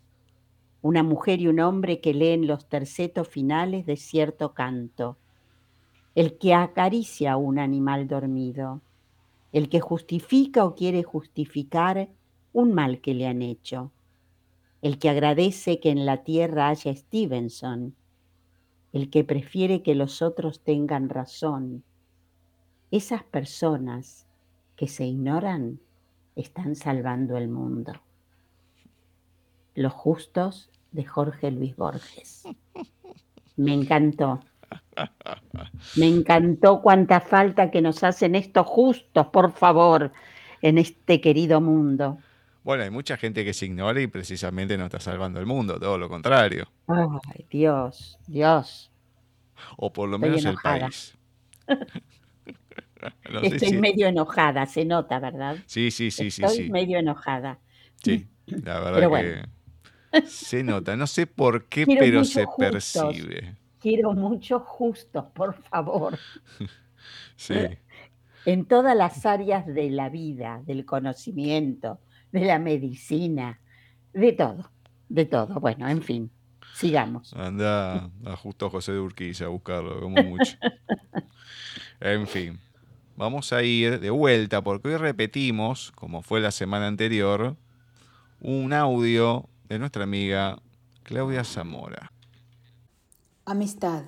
una 0.83 1.03
mujer 1.03 1.40
y 1.40 1.48
un 1.48 1.61
hombre 1.61 2.00
que 2.00 2.14
leen 2.14 2.46
los 2.46 2.68
tercetos 2.68 3.29
finales 3.29 3.85
de 3.85 3.96
cierto 3.96 4.55
canto, 4.55 5.18
el 6.14 6.38
que 6.38 6.55
acaricia 6.55 7.33
a 7.33 7.37
un 7.37 7.59
animal 7.59 8.09
dormido, 8.09 8.81
el 9.53 9.68
que 9.68 9.81
justifica 9.81 10.64
o 10.64 10.74
quiere 10.74 11.03
justificar 11.03 12.09
un 12.53 12.72
mal 12.72 13.00
que 13.00 13.14
le 13.14 13.26
han 13.26 13.42
hecho, 13.42 13.92
el 14.81 14.98
que 14.98 15.11
agradece 15.11 15.79
que 15.79 15.90
en 15.90 16.07
la 16.07 16.24
tierra 16.24 16.68
haya 16.68 16.94
Stevenson, 16.94 17.94
el 18.92 19.11
que 19.11 19.22
prefiere 19.22 19.83
que 19.83 19.94
los 19.94 20.22
otros 20.22 20.61
tengan 20.61 21.09
razón. 21.09 21.85
Esas 22.90 23.22
personas 23.22 24.26
que 24.76 24.88
se 24.88 25.05
ignoran 25.05 25.79
están 26.35 26.74
salvando 26.74 27.37
el 27.37 27.48
mundo. 27.48 27.92
Los 29.81 29.95
justos 29.95 30.69
de 30.93 31.07
Jorge 31.07 31.51
Luis 31.51 31.75
Borges. 31.75 32.43
Me 33.57 33.73
encantó. 33.73 34.40
Me 35.97 36.07
encantó 36.07 36.83
cuánta 36.83 37.23
falta 37.23 37.71
que 37.71 37.81
nos 37.81 38.05
hacen 38.05 38.35
estos 38.35 38.66
justos, 38.66 39.29
por 39.29 39.53
favor, 39.53 40.12
en 40.61 40.77
este 40.77 41.23
querido 41.23 41.62
mundo. 41.62 42.19
Bueno, 42.62 42.83
hay 42.83 42.90
mucha 42.90 43.16
gente 43.16 43.43
que 43.43 43.55
se 43.55 43.64
ignora 43.64 43.99
y 44.03 44.07
precisamente 44.07 44.77
no 44.77 44.85
está 44.85 45.01
salvando 45.01 45.40
el 45.40 45.47
mundo, 45.47 45.81
todo 45.81 45.97
lo 45.97 46.11
contrario. 46.11 46.69
Ay, 46.87 47.47
Dios, 47.49 48.19
Dios. 48.27 48.93
O 49.79 49.90
por 49.90 50.11
lo 50.11 50.19
menos 50.19 50.45
el 50.45 50.57
país. 50.57 51.16
Estoy 53.45 53.79
medio 53.79 54.09
enojada, 54.09 54.66
se 54.66 54.85
nota, 54.85 55.19
¿verdad? 55.21 55.57
Sí, 55.64 55.90
sí, 55.90 56.11
sí, 56.11 56.27
Estoy 56.27 56.64
sí. 56.64 56.71
medio 56.71 56.99
enojada. 56.99 57.61
Sí, 58.05 58.27
la 58.47 58.81
verdad 58.81 59.09
que 59.09 59.60
se 60.27 60.62
nota. 60.62 60.96
No 60.96 61.07
sé 61.07 61.27
por 61.27 61.66
qué, 61.66 61.87
pero 61.87 62.25
se 62.25 62.46
percibe. 62.59 63.57
Quiero 63.79 64.12
muchos 64.12 64.62
justos, 64.62 65.25
por 65.35 65.55
favor. 65.55 66.18
sí. 67.37 67.55
En 68.46 68.64
todas 68.64 68.96
las 68.96 69.27
áreas 69.27 69.66
de 69.66 69.90
la 69.90 70.09
vida, 70.09 70.62
del 70.66 70.85
conocimiento, 70.85 72.01
de 72.33 72.40
la 72.40 72.59
medicina, 72.59 73.61
de 74.12 74.33
todo, 74.33 74.70
de 75.09 75.25
todo. 75.25 75.61
Bueno, 75.61 75.88
en 75.88 76.03
fin, 76.03 76.31
sigamos. 76.75 77.33
Anda 77.35 78.11
a 78.25 78.37
justo 78.37 78.70
José 78.70 78.92
de 78.92 79.01
Urquiza 79.01 79.46
a 79.46 79.49
buscarlo, 79.49 80.01
como 80.01 80.23
mucho. 80.23 80.57
en 82.01 82.27
fin. 82.27 82.59
Vamos 83.16 83.53
a 83.53 83.62
ir 83.62 84.01
de 84.01 84.09
vuelta 84.09 84.62
porque 84.62 84.88
hoy 84.88 84.96
repetimos, 84.96 85.92
como 85.92 86.23
fue 86.23 86.40
la 86.40 86.51
semana 86.51 86.87
anterior, 86.87 87.57
un 88.40 88.73
audio 88.73 89.46
de 89.70 89.78
nuestra 89.78 90.02
amiga 90.02 90.61
Claudia 91.04 91.44
Zamora. 91.44 92.11
Amistad. 93.44 94.02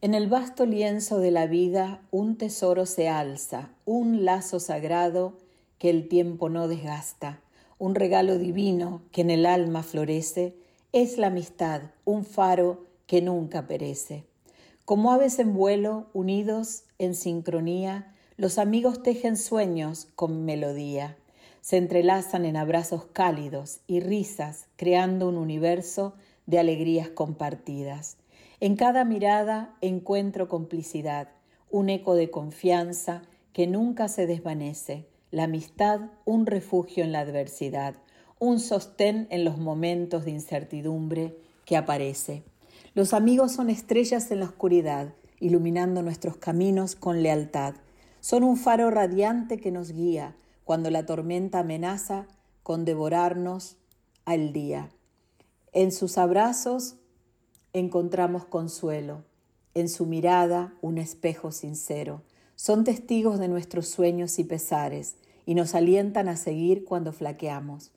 En 0.00 0.14
el 0.14 0.28
vasto 0.28 0.64
lienzo 0.64 1.18
de 1.18 1.32
la 1.32 1.48
vida 1.48 2.02
un 2.12 2.36
tesoro 2.36 2.86
se 2.86 3.08
alza, 3.08 3.70
un 3.84 4.24
lazo 4.24 4.60
sagrado 4.60 5.36
que 5.78 5.90
el 5.90 6.06
tiempo 6.06 6.50
no 6.50 6.68
desgasta, 6.68 7.40
un 7.78 7.96
regalo 7.96 8.38
divino 8.38 9.02
que 9.10 9.22
en 9.22 9.30
el 9.30 9.44
alma 9.44 9.82
florece, 9.82 10.56
es 10.92 11.18
la 11.18 11.26
amistad, 11.26 11.82
un 12.04 12.24
faro 12.24 12.86
que 13.08 13.22
nunca 13.22 13.66
perece. 13.66 14.24
Como 14.84 15.12
aves 15.12 15.40
en 15.40 15.52
vuelo, 15.52 16.06
unidos 16.12 16.84
en 17.00 17.16
sincronía, 17.16 18.14
los 18.36 18.58
amigos 18.58 19.02
tejen 19.02 19.36
sueños 19.36 20.06
con 20.14 20.44
melodía, 20.44 21.16
se 21.64 21.78
entrelazan 21.78 22.44
en 22.44 22.58
abrazos 22.58 23.06
cálidos 23.06 23.80
y 23.86 24.00
risas, 24.00 24.66
creando 24.76 25.30
un 25.30 25.38
universo 25.38 26.12
de 26.44 26.58
alegrías 26.58 27.08
compartidas. 27.08 28.18
En 28.60 28.76
cada 28.76 29.06
mirada 29.06 29.74
encuentro 29.80 30.50
complicidad, 30.50 31.28
un 31.70 31.88
eco 31.88 32.16
de 32.16 32.30
confianza 32.30 33.22
que 33.54 33.66
nunca 33.66 34.08
se 34.08 34.26
desvanece, 34.26 35.08
la 35.30 35.44
amistad 35.44 36.02
un 36.26 36.44
refugio 36.44 37.02
en 37.02 37.12
la 37.12 37.20
adversidad, 37.20 37.94
un 38.38 38.60
sostén 38.60 39.26
en 39.30 39.42
los 39.42 39.56
momentos 39.56 40.26
de 40.26 40.32
incertidumbre 40.32 41.34
que 41.64 41.78
aparece. 41.78 42.42
Los 42.92 43.14
amigos 43.14 43.52
son 43.52 43.70
estrellas 43.70 44.30
en 44.30 44.40
la 44.40 44.46
oscuridad, 44.46 45.14
iluminando 45.40 46.02
nuestros 46.02 46.36
caminos 46.36 46.94
con 46.94 47.22
lealtad. 47.22 47.72
Son 48.20 48.44
un 48.44 48.58
faro 48.58 48.90
radiante 48.90 49.58
que 49.58 49.70
nos 49.70 49.92
guía 49.92 50.36
cuando 50.64 50.90
la 50.90 51.06
tormenta 51.06 51.60
amenaza 51.60 52.26
con 52.62 52.84
devorarnos 52.84 53.76
al 54.24 54.52
día. 54.52 54.90
En 55.72 55.92
sus 55.92 56.18
abrazos 56.18 56.96
encontramos 57.72 58.44
consuelo, 58.44 59.24
en 59.74 59.88
su 59.88 60.06
mirada 60.06 60.74
un 60.80 60.98
espejo 60.98 61.52
sincero. 61.52 62.22
Son 62.56 62.84
testigos 62.84 63.38
de 63.38 63.48
nuestros 63.48 63.88
sueños 63.88 64.38
y 64.38 64.44
pesares 64.44 65.16
y 65.46 65.54
nos 65.54 65.74
alientan 65.74 66.28
a 66.28 66.36
seguir 66.36 66.84
cuando 66.84 67.12
flaqueamos. 67.12 67.90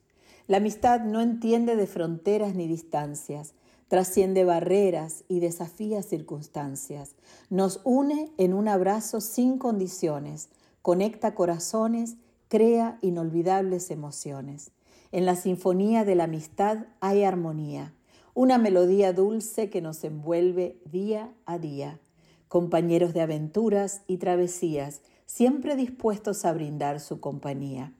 La 0.48 0.56
amistad 0.56 1.00
no 1.00 1.20
entiende 1.20 1.76
de 1.76 1.86
fronteras 1.86 2.54
ni 2.54 2.66
distancias, 2.66 3.54
trasciende 3.88 4.44
barreras 4.44 5.24
y 5.28 5.40
desafía 5.40 6.02
circunstancias. 6.02 7.14
Nos 7.48 7.80
une 7.84 8.32
en 8.36 8.52
un 8.54 8.68
abrazo 8.68 9.20
sin 9.20 9.58
condiciones, 9.58 10.48
conecta 10.82 11.34
corazones, 11.34 12.16
crea 12.48 12.98
inolvidables 13.02 13.90
emociones. 13.90 14.72
En 15.12 15.26
la 15.26 15.36
sinfonía 15.36 16.04
de 16.04 16.14
la 16.14 16.24
amistad 16.24 16.86
hay 17.00 17.22
armonía, 17.24 17.94
una 18.34 18.58
melodía 18.58 19.12
dulce 19.12 19.70
que 19.70 19.80
nos 19.80 20.04
envuelve 20.04 20.80
día 20.84 21.32
a 21.46 21.58
día 21.58 22.00
compañeros 22.48 23.12
de 23.12 23.20
aventuras 23.20 24.02
y 24.06 24.16
travesías, 24.16 25.02
siempre 25.26 25.76
dispuestos 25.76 26.44
a 26.44 26.52
brindar 26.52 26.98
su 26.98 27.20
compañía. 27.20 27.92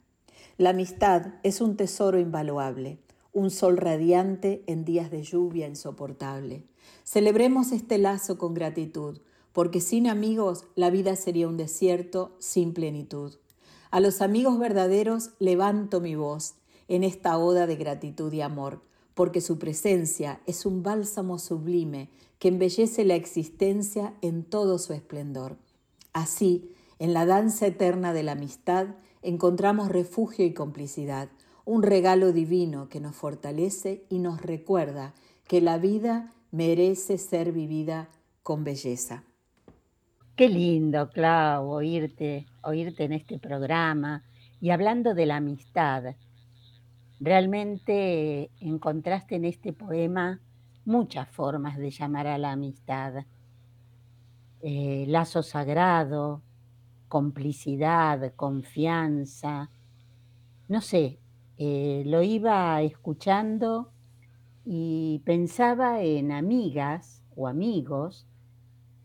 La 0.56 0.70
amistad 0.70 1.34
es 1.42 1.60
un 1.60 1.76
tesoro 1.76 2.18
invaluable, 2.18 2.98
un 3.32 3.50
sol 3.50 3.76
radiante 3.76 4.64
en 4.66 4.84
días 4.84 5.10
de 5.10 5.22
lluvia 5.22 5.68
insoportable. 5.68 6.64
Celebremos 7.04 7.72
este 7.72 7.98
lazo 7.98 8.38
con 8.38 8.54
gratitud, 8.54 9.20
porque 9.52 9.80
sin 9.80 10.08
amigos 10.08 10.64
la 10.74 10.90
vida 10.90 11.14
sería 11.14 11.46
un 11.46 11.56
desierto 11.56 12.34
sin 12.38 12.72
plenitud. 12.72 13.34
A 13.90 14.00
los 14.00 14.20
amigos 14.20 14.58
verdaderos 14.58 15.30
levanto 15.38 16.00
mi 16.00 16.14
voz 16.14 16.56
en 16.88 17.04
esta 17.04 17.38
oda 17.38 17.66
de 17.66 17.76
gratitud 17.76 18.32
y 18.32 18.42
amor, 18.42 18.82
porque 19.14 19.40
su 19.40 19.58
presencia 19.58 20.40
es 20.46 20.66
un 20.66 20.82
bálsamo 20.82 21.38
sublime 21.38 22.10
que 22.38 22.48
embellece 22.48 23.04
la 23.04 23.14
existencia 23.14 24.14
en 24.20 24.44
todo 24.44 24.78
su 24.78 24.92
esplendor. 24.92 25.56
Así, 26.12 26.70
en 26.98 27.14
la 27.14 27.26
danza 27.26 27.66
eterna 27.66 28.12
de 28.12 28.22
la 28.22 28.32
amistad, 28.32 28.88
encontramos 29.22 29.88
refugio 29.88 30.44
y 30.44 30.52
complicidad, 30.52 31.30
un 31.64 31.82
regalo 31.82 32.32
divino 32.32 32.88
que 32.88 33.00
nos 33.00 33.16
fortalece 33.16 34.04
y 34.08 34.18
nos 34.18 34.40
recuerda 34.40 35.14
que 35.46 35.60
la 35.60 35.78
vida 35.78 36.32
merece 36.50 37.18
ser 37.18 37.52
vivida 37.52 38.10
con 38.42 38.64
belleza. 38.64 39.24
Qué 40.36 40.48
lindo, 40.48 41.10
Clau, 41.10 41.68
oírte, 41.68 42.46
oírte 42.68 43.04
en 43.04 43.12
este 43.12 43.38
programa 43.38 44.24
y 44.60 44.70
hablando 44.70 45.14
de 45.14 45.26
la 45.26 45.36
amistad. 45.36 46.14
Realmente 47.20 48.50
encontraste 48.60 49.36
en 49.36 49.44
este 49.44 49.72
poema 49.72 50.40
muchas 50.84 51.28
formas 51.28 51.76
de 51.76 51.90
llamar 51.90 52.26
a 52.26 52.38
la 52.38 52.52
amistad. 52.52 53.24
Eh, 54.60 55.04
lazo 55.08 55.42
sagrado, 55.42 56.42
complicidad, 57.08 58.34
confianza. 58.36 59.70
No 60.68 60.80
sé, 60.80 61.18
eh, 61.56 62.04
lo 62.06 62.22
iba 62.22 62.80
escuchando 62.82 63.90
y 64.64 65.22
pensaba 65.24 66.02
en 66.02 66.30
amigas 66.30 67.24
o 67.34 67.48
amigos 67.48 68.27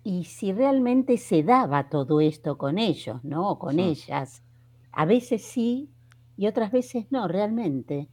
y 0.03 0.25
si 0.25 0.51
realmente 0.51 1.17
se 1.17 1.43
daba 1.43 1.89
todo 1.89 2.19
esto 2.19 2.57
con 2.57 2.77
ellos, 2.77 3.23
¿no? 3.23 3.57
con 3.57 3.79
ellas. 3.79 4.43
A 4.91 5.05
veces 5.05 5.43
sí 5.43 5.89
y 6.35 6.47
otras 6.47 6.71
veces 6.71 7.05
no, 7.09 7.27
realmente. 7.27 8.09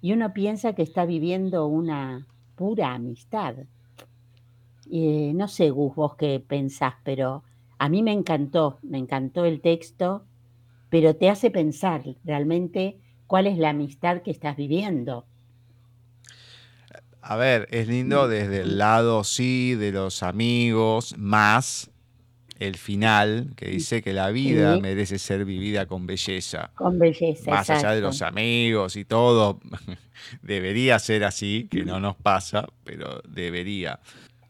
Y 0.00 0.12
uno 0.12 0.32
piensa 0.32 0.74
que 0.74 0.82
está 0.82 1.04
viviendo 1.04 1.66
una, 1.66 2.26
pura 2.54 2.94
amistad. 2.94 3.56
Eh, 4.90 5.32
no 5.34 5.48
sé, 5.48 5.70
Gus, 5.70 5.94
vos 5.94 6.14
qué 6.16 6.38
pensás, 6.38 6.94
pero 7.02 7.42
a 7.78 7.88
mí 7.88 8.02
me 8.02 8.12
encantó, 8.12 8.78
me 8.82 8.98
encantó 8.98 9.44
el 9.44 9.60
texto, 9.60 10.24
pero 10.90 11.16
te 11.16 11.28
hace 11.28 11.50
pensar 11.50 12.04
realmente 12.24 13.00
cuál 13.26 13.46
es 13.46 13.58
la 13.58 13.70
amistad 13.70 14.22
que 14.22 14.30
estás 14.30 14.56
viviendo. 14.56 15.26
A 17.22 17.36
ver, 17.36 17.68
es 17.70 17.86
lindo 17.86 18.26
desde 18.26 18.62
el 18.62 18.78
lado, 18.78 19.22
sí, 19.22 19.76
de 19.76 19.92
los 19.92 20.24
amigos, 20.24 21.14
más 21.16 21.88
el 22.58 22.76
final, 22.76 23.52
que 23.56 23.68
dice 23.68 24.02
que 24.02 24.12
la 24.12 24.30
vida 24.30 24.78
merece 24.80 25.18
ser 25.20 25.44
vivida 25.44 25.86
con 25.86 26.06
belleza. 26.06 26.72
Con 26.74 26.98
belleza. 26.98 27.50
Más 27.50 27.70
allá 27.70 27.92
de 27.92 28.00
los 28.00 28.22
amigos 28.22 28.96
y 28.96 29.04
todo, 29.04 29.60
debería 30.42 30.98
ser 30.98 31.22
así, 31.22 31.68
que 31.70 31.84
no 31.84 32.00
nos 32.00 32.16
pasa, 32.16 32.66
pero 32.82 33.22
debería. 33.28 34.00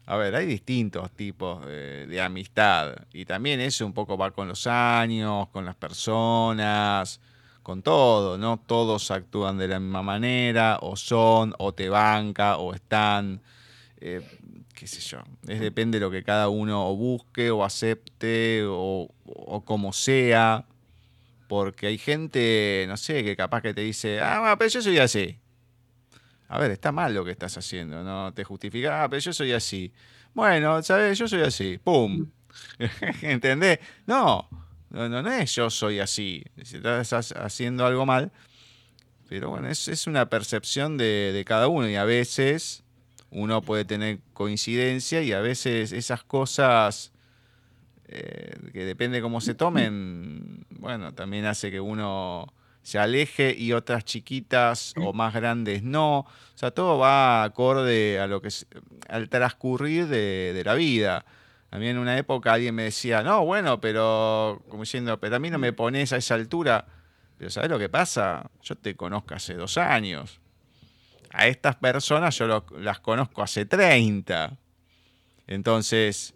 A 0.05 0.17
ver, 0.17 0.35
hay 0.35 0.47
distintos 0.47 1.11
tipos 1.11 1.65
de, 1.65 2.21
amistad 2.21 2.95
y 3.13 3.25
también 3.25 3.61
eso 3.61 3.85
un 3.85 3.93
poco 3.93 4.17
va 4.17 4.31
con 4.31 4.47
los 4.47 4.67
años, 4.67 5.47
con 5.49 5.63
las 5.63 5.75
personas, 5.75 7.21
con 7.63 7.81
todo, 7.81 8.37
¿no? 8.37 8.61
Todos 8.65 9.09
actúan 9.09 9.57
de 9.57 9.69
la 9.69 9.79
misma 9.79 10.03
manera, 10.03 10.77
o 10.81 10.95
son, 10.95 11.55
o 11.57 11.73
te 11.73 11.89
banca, 11.89 12.57
o 12.57 12.73
están. 12.73 13.41
Eh, 13.97 14.21
qué 14.75 14.85
sé 14.85 14.99
yo, 14.99 15.19
depende 15.43 15.97
de 15.97 16.05
lo 16.05 16.11
que 16.11 16.23
cada 16.23 16.49
uno 16.49 16.93
busque 16.95 17.51
o 17.51 17.63
acepte 17.63 18.63
o, 18.67 19.07
como 19.65 19.93
sea, 19.93 20.65
porque 21.47 21.87
hay 21.87 21.97
gente, 21.97 22.85
no 22.89 22.97
sé, 22.97 23.23
que 23.23 23.35
capaz 23.37 23.61
que 23.61 23.73
te 23.73 23.81
dice, 23.81 24.19
ah, 24.21 24.55
pero 24.59 24.69
yo 24.69 24.81
soy 24.81 24.97
así. 24.97 25.39
A 26.49 26.59
ver, 26.59 26.71
está 26.71 26.91
mal 26.91 27.13
lo 27.13 27.23
que 27.23 27.31
estás 27.31 27.57
haciendo, 27.57 28.03
no 28.03 28.33
te 28.33 28.43
justifica, 28.43 29.03
ah, 29.03 29.09
pero 29.09 29.21
yo 29.21 29.31
soy 29.31 29.53
así. 29.53 29.93
Bueno, 30.33 30.83
¿sabes? 30.83 31.17
Yo 31.17 31.27
soy 31.27 31.41
así, 31.41 31.79
¡pum! 31.81 32.27
¿Entendés? 33.21 33.79
No, 34.05 34.49
no, 34.93 35.21
no, 35.21 35.31
es 35.31 35.55
yo 35.55 35.69
soy 35.69 35.99
así. 35.99 36.43
Si 36.63 36.77
estás 36.77 37.33
haciendo 37.33 37.85
algo 37.85 38.05
mal, 38.05 38.31
pero 39.27 39.49
bueno, 39.49 39.67
es, 39.67 39.87
es 39.87 40.07
una 40.07 40.29
percepción 40.29 40.97
de, 40.97 41.31
de 41.33 41.45
cada 41.45 41.67
uno 41.67 41.89
y 41.89 41.95
a 41.95 42.05
veces 42.05 42.83
uno 43.31 43.61
puede 43.61 43.83
tener 43.83 44.19
coincidencia 44.33 45.21
y 45.21 45.33
a 45.33 45.41
veces 45.41 45.91
esas 45.91 46.23
cosas 46.23 47.11
eh, 48.15 48.55
que 48.71 48.85
depende 48.85 49.21
cómo 49.21 49.41
se 49.41 49.55
tomen, 49.55 50.65
bueno, 50.69 51.15
también 51.15 51.45
hace 51.45 51.71
que 51.71 51.79
uno 51.79 52.53
se 52.83 52.99
aleje 52.99 53.55
y 53.57 53.73
otras 53.73 54.05
chiquitas 54.05 54.93
o 54.97 55.13
más 55.13 55.33
grandes 55.33 55.81
no. 55.81 56.19
O 56.19 56.27
sea, 56.53 56.69
todo 56.69 56.99
va 56.99 57.43
acorde 57.43 58.19
a 58.19 58.27
lo 58.27 58.39
que 58.39 58.49
al 59.07 59.29
transcurrir 59.29 60.07
de, 60.07 60.61
la 60.63 60.75
vida. 60.75 61.25
A 61.73 61.79
mí 61.79 61.87
en 61.87 61.97
una 61.97 62.17
época 62.17 62.53
alguien 62.53 62.75
me 62.75 62.83
decía, 62.83 63.23
no, 63.23 63.45
bueno, 63.45 63.81
pero, 63.81 64.61
como 64.69 64.83
diciendo, 64.83 65.19
pero 65.19 65.37
a 65.37 65.39
mí 65.39 65.49
no 65.49 65.57
me 65.57 65.73
pones 65.73 66.13
a 66.13 66.17
esa 66.17 66.35
altura. 66.35 66.85
Pero 67.37 67.49
¿sabes 67.49 67.69
lo 67.69 67.79
que 67.79 67.89
pasa? 67.89 68.49
Yo 68.61 68.75
te 68.75 68.95
conozco 68.95 69.33
hace 69.33 69.55
dos 69.55 69.77
años 69.77 70.39
a 71.33 71.47
estas 71.47 71.75
personas 71.75 72.37
yo 72.37 72.63
las 72.77 72.99
conozco 72.99 73.41
hace 73.41 73.65
30. 73.65 74.55
Entonces, 75.47 76.35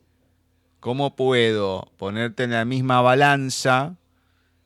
¿cómo 0.80 1.15
puedo 1.15 1.91
ponerte 1.97 2.43
en 2.43 2.52
la 2.52 2.65
misma 2.65 3.02
balanza 3.02 3.95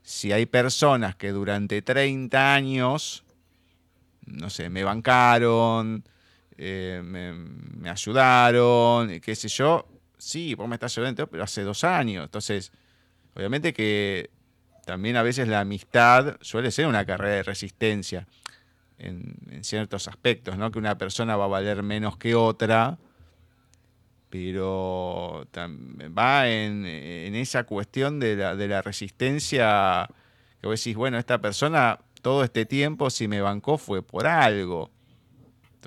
si 0.02 0.32
hay 0.32 0.46
personas 0.46 1.15
que 1.15 1.32
durante 1.32 1.82
30 1.82 2.56
años, 2.56 3.24
no 4.26 4.50
sé, 4.50 4.69
me 4.69 4.84
bancaron, 4.84 6.04
eh, 6.58 7.02
me, 7.04 7.34
me, 7.34 7.90
ayudaron, 7.90 9.19
qué 9.19 9.36
sé 9.36 9.50
yo? 9.50 9.86
Sí, 10.22 10.54
vos 10.54 10.69
me 10.69 10.76
estás 10.76 10.96
ayudando, 10.96 11.26
pero 11.26 11.44
hace 11.44 11.63
dos 11.63 11.84
años. 11.84 12.26
Entonces, 12.26 12.72
obviamente 13.34 13.74
que 13.74 14.30
también 14.86 15.15
a 15.15 15.24
veces 15.24 15.48
la 15.48 15.62
amistad 15.62 16.38
suele 16.42 16.69
ser 16.69 16.86
una 16.86 17.06
carrera 17.06 17.38
de 17.38 17.44
resistencia 17.44 18.28
en, 19.00 19.63
ciertos 19.63 20.08
aspectos, 20.08 20.60
¿no? 20.60 20.69
Que 20.72 20.78
una 20.78 20.96
persona 21.00 21.36
va 21.38 21.46
a 21.46 21.48
valer 21.48 21.82
menos 21.82 22.17
que 22.17 22.36
otra, 22.36 23.00
pero 24.30 25.48
va 26.15 26.50
en, 26.50 26.86
esa 26.86 27.63
cuestión 27.63 28.19
de 28.19 28.36
la, 28.36 28.56
de 28.56 28.67
la 28.67 28.84
resistencia 28.84 30.08
que 30.62 30.67
vos 30.67 30.80
decís, 30.80 30.96
bueno, 30.96 31.17
esta 31.17 31.42
persona 31.42 32.00
todo 32.22 32.44
este 32.44 32.67
tiempo 32.67 33.10
si 33.10 33.28
me 33.28 33.42
bancó 33.42 33.80
fue 33.80 34.04
por 34.04 34.28
algo. 34.28 34.92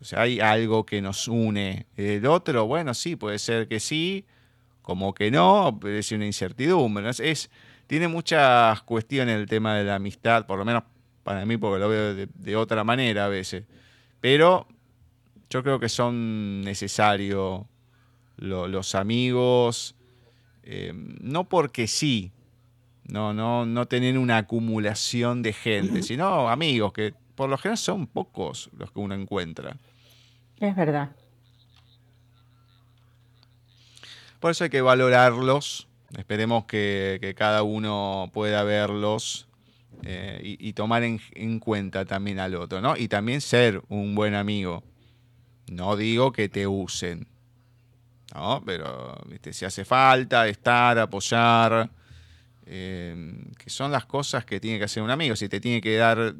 Entonces 0.04 0.18
hay 0.18 0.38
algo 0.38 0.84
que 0.84 1.00
nos 1.00 1.28
une. 1.28 1.86
El 1.96 2.26
otro, 2.26 2.66
bueno, 2.66 2.92
sí, 2.92 3.16
puede 3.16 3.38
ser 3.38 3.68
que 3.68 3.80
sí, 3.80 4.26
como 4.82 5.14
que 5.14 5.30
no, 5.30 5.78
pero 5.80 5.96
es 5.96 6.12
una 6.12 6.26
incertidumbre. 6.26 7.08
Es, 7.08 7.50
tiene 7.86 8.06
muchas 8.08 8.82
cuestiones 8.82 9.40
el 9.40 9.46
tema 9.46 9.74
de 9.78 9.84
la 9.84 9.94
amistad, 9.94 10.44
por 10.44 10.58
lo 10.58 10.66
menos 10.66 10.82
para 11.22 11.46
mí, 11.46 11.56
porque 11.56 11.80
lo 11.80 11.88
veo 11.88 12.14
de, 12.14 12.56
otra 12.56 12.84
manera 12.84 13.24
a 13.24 13.28
veces. 13.28 13.64
Pero 14.20 14.68
yo 15.48 15.62
creo 15.62 15.80
que 15.80 15.88
son 15.88 16.60
necesarios 16.60 17.62
los 18.36 18.94
amigos, 18.94 19.94
eh, 20.64 20.92
no 20.94 21.44
porque 21.44 21.86
sí, 21.86 22.30
no, 23.04 23.32
no, 23.32 23.64
no 23.64 23.86
tener 23.86 24.18
una 24.18 24.36
acumulación 24.36 25.40
de 25.40 25.54
gente, 25.54 26.02
sino 26.02 26.50
amigos, 26.50 26.92
que 26.92 27.14
por 27.34 27.48
lo 27.48 27.56
general 27.56 27.78
son 27.78 28.06
pocos 28.06 28.68
los 28.76 28.92
que 28.92 28.98
uno 28.98 29.14
encuentra. 29.14 29.78
Es 30.60 30.76
verdad. 30.76 31.10
Por 34.40 34.50
eso 34.50 34.64
hay 34.64 34.70
que 34.70 34.82
valorarlos. 34.82 35.88
Esperemos 36.18 36.66
que, 36.66 37.34
cada 37.36 37.62
uno 37.62 38.30
pueda 38.32 38.62
verlos 38.62 39.48
eh, 40.02 40.38
y, 40.42 40.72
tomar 40.74 41.02
en, 41.02 41.58
cuenta 41.60 42.04
también 42.04 42.38
al 42.38 42.54
otro, 42.54 42.80
¿no? 42.80 42.96
Y 42.96 43.08
también 43.08 43.40
ser 43.40 43.82
un 43.88 44.14
buen 44.14 44.34
amigo. 44.34 44.84
No 45.66 45.96
digo 45.96 46.30
que 46.30 46.48
te 46.48 46.66
usen, 46.66 47.26
¿no? 48.34 48.62
Pero 48.66 49.18
si 49.50 49.64
hace 49.64 49.84
falta 49.84 50.46
estar, 50.46 50.98
apoyar, 50.98 51.90
eh, 52.66 53.34
que 53.58 53.70
son 53.70 53.90
las 53.90 54.04
cosas 54.04 54.44
que 54.44 54.60
tiene 54.60 54.78
que 54.78 54.84
hacer 54.84 55.02
un 55.02 55.10
amigo. 55.10 55.36
Si 55.36 55.48
te 55.48 55.58
tiene 55.58 55.80
que 55.80 55.96
dar, 55.96 56.34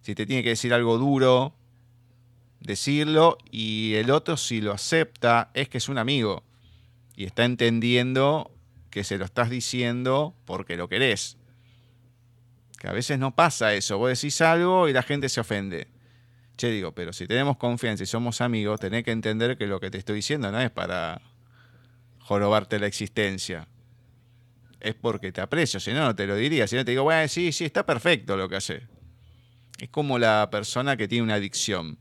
si 0.00 0.14
te 0.14 0.26
tiene 0.26 0.42
que 0.42 0.48
decir 0.48 0.72
algo 0.72 0.96
duro, 0.98 1.54
decirlo 2.60 3.38
y 3.50 3.94
el 3.94 4.10
otro 4.10 4.36
si 4.36 4.60
lo 4.60 4.72
acepta 4.72 5.50
es 5.54 5.68
que 5.68 5.78
es 5.78 5.88
un 5.88 5.98
amigo 5.98 6.44
y 7.16 7.24
está 7.24 7.44
entendiendo 7.44 8.50
que 8.90 9.04
se 9.04 9.18
lo 9.18 9.24
estás 9.24 9.50
diciendo 9.50 10.34
porque 10.44 10.76
lo 10.76 10.88
querés. 10.88 11.36
Que 12.78 12.88
a 12.88 12.92
veces 12.92 13.18
no 13.18 13.34
pasa 13.34 13.74
eso, 13.74 13.98
vos 13.98 14.08
decís 14.08 14.40
algo 14.40 14.88
y 14.88 14.92
la 14.92 15.02
gente 15.02 15.28
se 15.28 15.40
ofende. 15.40 15.88
Che, 16.56 16.70
digo, 16.70 16.92
pero 16.92 17.12
si 17.12 17.26
tenemos 17.26 17.56
confianza 17.56 18.02
y 18.02 18.06
somos 18.06 18.40
amigos, 18.40 18.80
tenés 18.80 19.04
que 19.04 19.12
entender 19.12 19.56
que 19.56 19.66
lo 19.66 19.80
que 19.80 19.90
te 19.90 19.98
estoy 19.98 20.16
diciendo 20.16 20.50
no 20.50 20.60
es 20.60 20.70
para 20.70 21.20
jorobarte 22.20 22.78
la 22.78 22.86
existencia. 22.86 23.66
Es 24.80 24.94
porque 24.94 25.30
te 25.32 25.40
aprecio, 25.40 25.78
si 25.78 25.92
no, 25.92 26.04
no 26.04 26.14
te 26.14 26.26
lo 26.26 26.36
diría. 26.36 26.66
Si 26.66 26.76
no, 26.76 26.84
te 26.84 26.92
digo, 26.92 27.02
bueno, 27.02 27.28
sí, 27.28 27.52
sí, 27.52 27.64
está 27.64 27.84
perfecto 27.84 28.36
lo 28.36 28.48
que 28.48 28.56
hace. 28.56 28.82
Es 29.78 29.88
como 29.90 30.18
la 30.18 30.48
persona 30.50 30.96
que 30.96 31.08
tiene 31.08 31.24
una 31.24 31.34
adicción. 31.34 31.98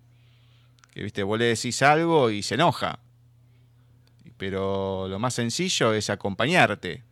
Que, 0.91 1.03
viste, 1.03 1.23
vos 1.23 1.37
le 1.37 1.45
decís 1.45 1.81
algo 1.81 2.29
y 2.31 2.43
se 2.43 2.55
enoja 2.55 2.99
pero 4.39 5.09
lo 5.09 5.19
más 5.19 5.33
sencillo 5.33 5.93
es 5.93 6.09
acompañarte. 6.09 7.03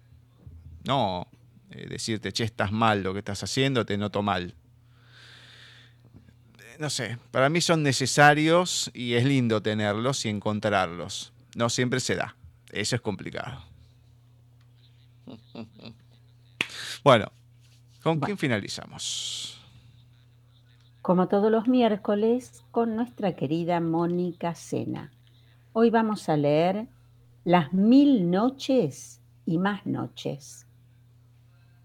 No 0.85 1.27
eh, 1.69 1.85
decirte, 1.87 2.31
che, 2.31 2.45
estás 2.45 2.71
mal 2.71 3.03
lo 3.03 3.11
que 3.11 3.19
estás 3.19 3.43
haciendo, 3.43 3.85
te 3.85 3.97
noto 3.97 4.23
mal. 4.23 4.55
Eh, 6.59 6.77
no 6.79 6.89
sé, 6.89 7.19
para 7.31 7.49
mí 7.49 7.59
son 7.59 7.83
necesarios 7.83 8.89
y 8.93 9.15
es 9.15 9.25
lindo 9.25 9.61
tenerlos 9.61 10.25
y 10.25 10.29
encontrarlos. 10.29 11.33
No 11.55 11.69
siempre 11.69 11.99
se 11.99 12.15
da. 12.15 12.37
Eso 12.71 12.95
es 12.95 13.01
complicado. 13.01 13.63
Bueno, 17.03 17.31
¿con 18.03 18.19
quién 18.19 18.37
finalizamos? 18.37 19.56
Como 21.07 21.29
todos 21.29 21.49
los 21.49 21.69
miércoles, 21.69 22.65
con 22.69 22.97
nuestra 22.97 23.33
querida 23.33 23.79
Mónica 23.79 24.53
Sena. 24.55 25.13
Hoy 25.71 25.89
vamos 25.89 26.27
a 26.27 26.35
leer 26.35 26.89
las 27.45 27.71
mil 27.71 28.29
noches 28.29 29.21
y 29.45 29.57
más 29.57 29.85
noches. 29.85 30.67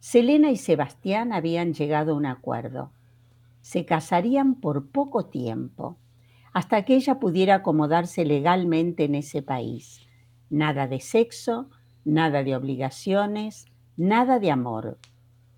Selena 0.00 0.50
y 0.50 0.56
Sebastián 0.56 1.32
habían 1.32 1.72
llegado 1.72 2.10
a 2.10 2.16
un 2.16 2.26
acuerdo. 2.26 2.90
Se 3.60 3.84
casarían 3.84 4.56
por 4.56 4.88
poco 4.88 5.26
tiempo, 5.26 5.98
hasta 6.52 6.84
que 6.84 6.96
ella 6.96 7.20
pudiera 7.20 7.54
acomodarse 7.54 8.24
legalmente 8.24 9.04
en 9.04 9.14
ese 9.14 9.40
país. 9.40 10.00
Nada 10.50 10.88
de 10.88 10.98
sexo, 10.98 11.70
nada 12.04 12.42
de 12.42 12.56
obligaciones, 12.56 13.66
nada 13.96 14.40
de 14.40 14.50
amor, 14.50 14.98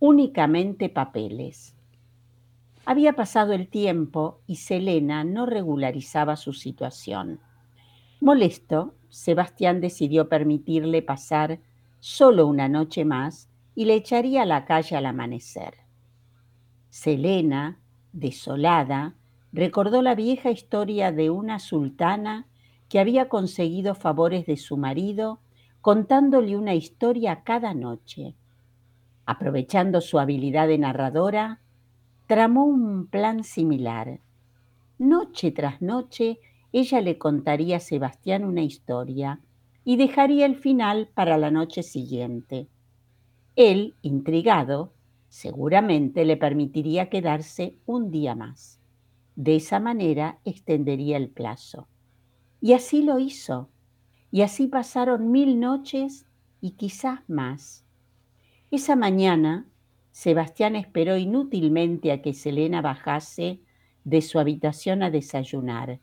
únicamente 0.00 0.90
papeles. 0.90 1.73
Había 2.86 3.14
pasado 3.14 3.52
el 3.54 3.68
tiempo 3.68 4.40
y 4.46 4.56
Selena 4.56 5.24
no 5.24 5.46
regularizaba 5.46 6.36
su 6.36 6.52
situación. 6.52 7.40
Molesto, 8.20 8.94
Sebastián 9.08 9.80
decidió 9.80 10.28
permitirle 10.28 11.00
pasar 11.00 11.60
solo 12.00 12.46
una 12.46 12.68
noche 12.68 13.04
más 13.04 13.48
y 13.74 13.86
le 13.86 13.94
echaría 13.94 14.42
a 14.42 14.46
la 14.46 14.66
calle 14.66 14.96
al 14.96 15.06
amanecer. 15.06 15.74
Selena, 16.90 17.80
desolada, 18.12 19.14
recordó 19.52 20.02
la 20.02 20.14
vieja 20.14 20.50
historia 20.50 21.10
de 21.10 21.30
una 21.30 21.58
sultana 21.60 22.46
que 22.88 23.00
había 23.00 23.28
conseguido 23.28 23.94
favores 23.94 24.46
de 24.46 24.56
su 24.56 24.76
marido 24.76 25.40
contándole 25.80 26.56
una 26.56 26.74
historia 26.74 27.42
cada 27.44 27.74
noche. 27.74 28.34
Aprovechando 29.26 30.00
su 30.00 30.18
habilidad 30.18 30.68
de 30.68 30.78
narradora, 30.78 31.60
tramó 32.26 32.64
un 32.64 33.06
plan 33.06 33.44
similar. 33.44 34.20
Noche 34.98 35.50
tras 35.50 35.82
noche 35.82 36.38
ella 36.72 37.00
le 37.00 37.18
contaría 37.18 37.76
a 37.76 37.80
Sebastián 37.80 38.44
una 38.44 38.62
historia 38.62 39.40
y 39.84 39.96
dejaría 39.96 40.46
el 40.46 40.56
final 40.56 41.08
para 41.14 41.38
la 41.38 41.50
noche 41.50 41.82
siguiente. 41.82 42.68
Él, 43.54 43.94
intrigado, 44.02 44.92
seguramente 45.28 46.24
le 46.24 46.36
permitiría 46.36 47.10
quedarse 47.10 47.76
un 47.86 48.10
día 48.10 48.34
más. 48.34 48.80
De 49.36 49.56
esa 49.56 49.78
manera 49.78 50.38
extendería 50.44 51.16
el 51.16 51.28
plazo. 51.28 51.86
Y 52.60 52.72
así 52.72 53.02
lo 53.02 53.18
hizo. 53.18 53.68
Y 54.30 54.42
así 54.42 54.66
pasaron 54.66 55.30
mil 55.30 55.60
noches 55.60 56.26
y 56.60 56.72
quizás 56.72 57.20
más. 57.28 57.84
Esa 58.70 58.96
mañana, 58.96 59.68
Sebastián 60.14 60.76
esperó 60.76 61.16
inútilmente 61.16 62.12
a 62.12 62.22
que 62.22 62.34
Selena 62.34 62.80
bajase 62.80 63.58
de 64.04 64.22
su 64.22 64.38
habitación 64.38 65.02
a 65.02 65.10
desayunar 65.10 65.98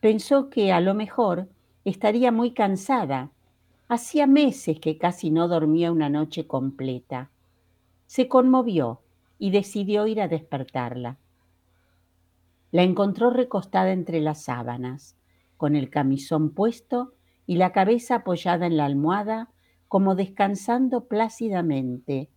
Pensó 0.00 0.50
que 0.50 0.72
a 0.72 0.80
lo 0.80 0.94
mejor 0.94 1.48
estaría 1.84 2.32
muy 2.32 2.50
cansada. 2.52 3.30
Hacía 3.86 4.26
meses 4.26 4.80
que 4.80 4.98
casi 4.98 5.30
no 5.30 5.46
dormía 5.46 5.92
una 5.92 6.08
noche 6.08 6.48
completa. 6.48 7.30
Se 8.06 8.26
conmovió 8.26 9.02
y 9.38 9.50
decidió 9.50 10.08
ir 10.08 10.20
a 10.20 10.26
despertarla. 10.26 11.18
La 12.72 12.82
encontró 12.82 13.30
recostada 13.30 13.92
entre 13.92 14.20
las 14.20 14.42
sábanas, 14.42 15.16
con 15.56 15.76
el 15.76 15.88
camisón 15.88 16.50
puesto 16.50 17.12
y 17.46 17.58
la 17.58 17.70
cabeza 17.70 18.16
apoyada 18.16 18.66
en 18.66 18.76
la 18.76 18.86
almohada, 18.86 19.50
como 19.86 20.16
descansando 20.16 21.06
plácidamente, 21.06 22.28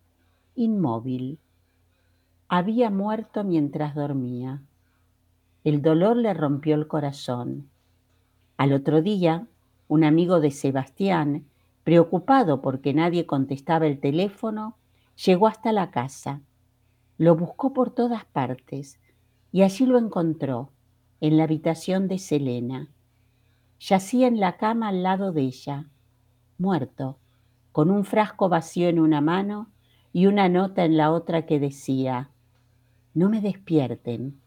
inmóvil. 0.54 1.38
Había 2.48 2.90
muerto 2.90 3.44
mientras 3.44 3.94
dormía. 3.94 4.62
El 5.64 5.82
dolor 5.82 6.16
le 6.16 6.34
rompió 6.34 6.74
el 6.74 6.86
corazón. 6.86 7.68
Al 8.56 8.72
otro 8.72 9.02
día, 9.02 9.46
un 9.88 10.04
amigo 10.04 10.40
de 10.40 10.50
Sebastián, 10.50 11.46
preocupado 11.82 12.60
porque 12.62 12.94
nadie 12.94 13.26
contestaba 13.26 13.86
el 13.86 13.98
teléfono, 13.98 14.76
llegó 15.24 15.46
hasta 15.46 15.72
la 15.72 15.90
casa. 15.90 16.40
Lo 17.18 17.36
buscó 17.36 17.72
por 17.72 17.90
todas 17.90 18.24
partes 18.24 19.00
y 19.52 19.62
allí 19.62 19.86
lo 19.86 19.98
encontró, 19.98 20.70
en 21.20 21.36
la 21.36 21.44
habitación 21.44 22.08
de 22.08 22.18
Selena. 22.18 22.88
Yacía 23.80 24.26
en 24.26 24.40
la 24.40 24.56
cama 24.56 24.88
al 24.88 25.02
lado 25.02 25.32
de 25.32 25.42
ella, 25.42 25.86
muerto, 26.58 27.18
con 27.72 27.90
un 27.90 28.04
frasco 28.04 28.48
vacío 28.48 28.88
en 28.88 28.98
una 28.98 29.20
mano 29.20 29.70
y 30.14 30.26
una 30.26 30.48
nota 30.48 30.84
en 30.84 30.96
la 30.96 31.10
otra 31.10 31.44
que 31.44 31.58
decía, 31.58 32.30
No 33.12 33.28
me 33.28 33.42
despierten, 33.42 34.40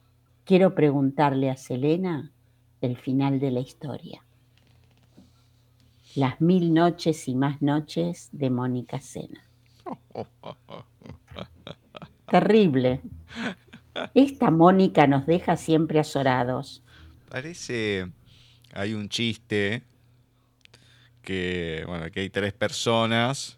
Quiero 0.46 0.74
preguntarle 0.74 1.50
a 1.50 1.58
Selena 1.58 2.32
el 2.80 2.96
final 2.96 3.42
de 3.42 3.52
la 3.52 3.60
historia. 3.60 4.24
Las 6.16 6.40
mil 6.40 6.74
noches 6.74 7.28
y 7.28 7.36
más 7.36 7.62
noches 7.62 8.30
de 8.32 8.50
Mónica 8.50 9.02
Sena. 9.02 9.44
Terrible. 12.32 13.02
Esta 14.14 14.52
Mónica 14.52 15.06
nos 15.06 15.26
deja 15.26 15.58
siempre 15.58 16.00
azorados. 16.00 16.82
Parece, 17.28 18.10
hay 18.74 18.94
un 18.94 19.10
chiste 19.10 19.84
que, 21.22 21.84
bueno, 21.88 22.10
que 22.10 22.22
hay 22.22 22.30
tres 22.30 22.54
personas 22.54 23.57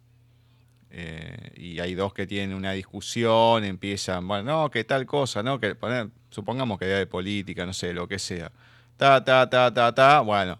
eh, 0.91 1.51
y 1.55 1.79
hay 1.79 1.93
dos 1.93 2.13
que 2.13 2.25
tienen 2.25 2.55
una 2.55 2.71
discusión, 2.71 3.63
empiezan, 3.63 4.27
bueno, 4.27 4.63
no, 4.63 4.71
que 4.71 4.83
tal 4.83 5.05
cosa, 5.05 5.43
¿no? 5.43 5.59
Que 5.59 5.75
poner, 5.75 6.09
supongamos 6.29 6.79
que 6.79 6.85
idea 6.85 6.97
de 6.97 7.07
política, 7.07 7.65
no 7.65 7.73
sé, 7.73 7.93
lo 7.93 8.07
que 8.07 8.19
sea. 8.19 8.51
Ta, 8.97 9.23
ta, 9.23 9.49
ta, 9.49 9.73
ta, 9.73 9.93
ta, 9.93 10.19
bueno, 10.21 10.59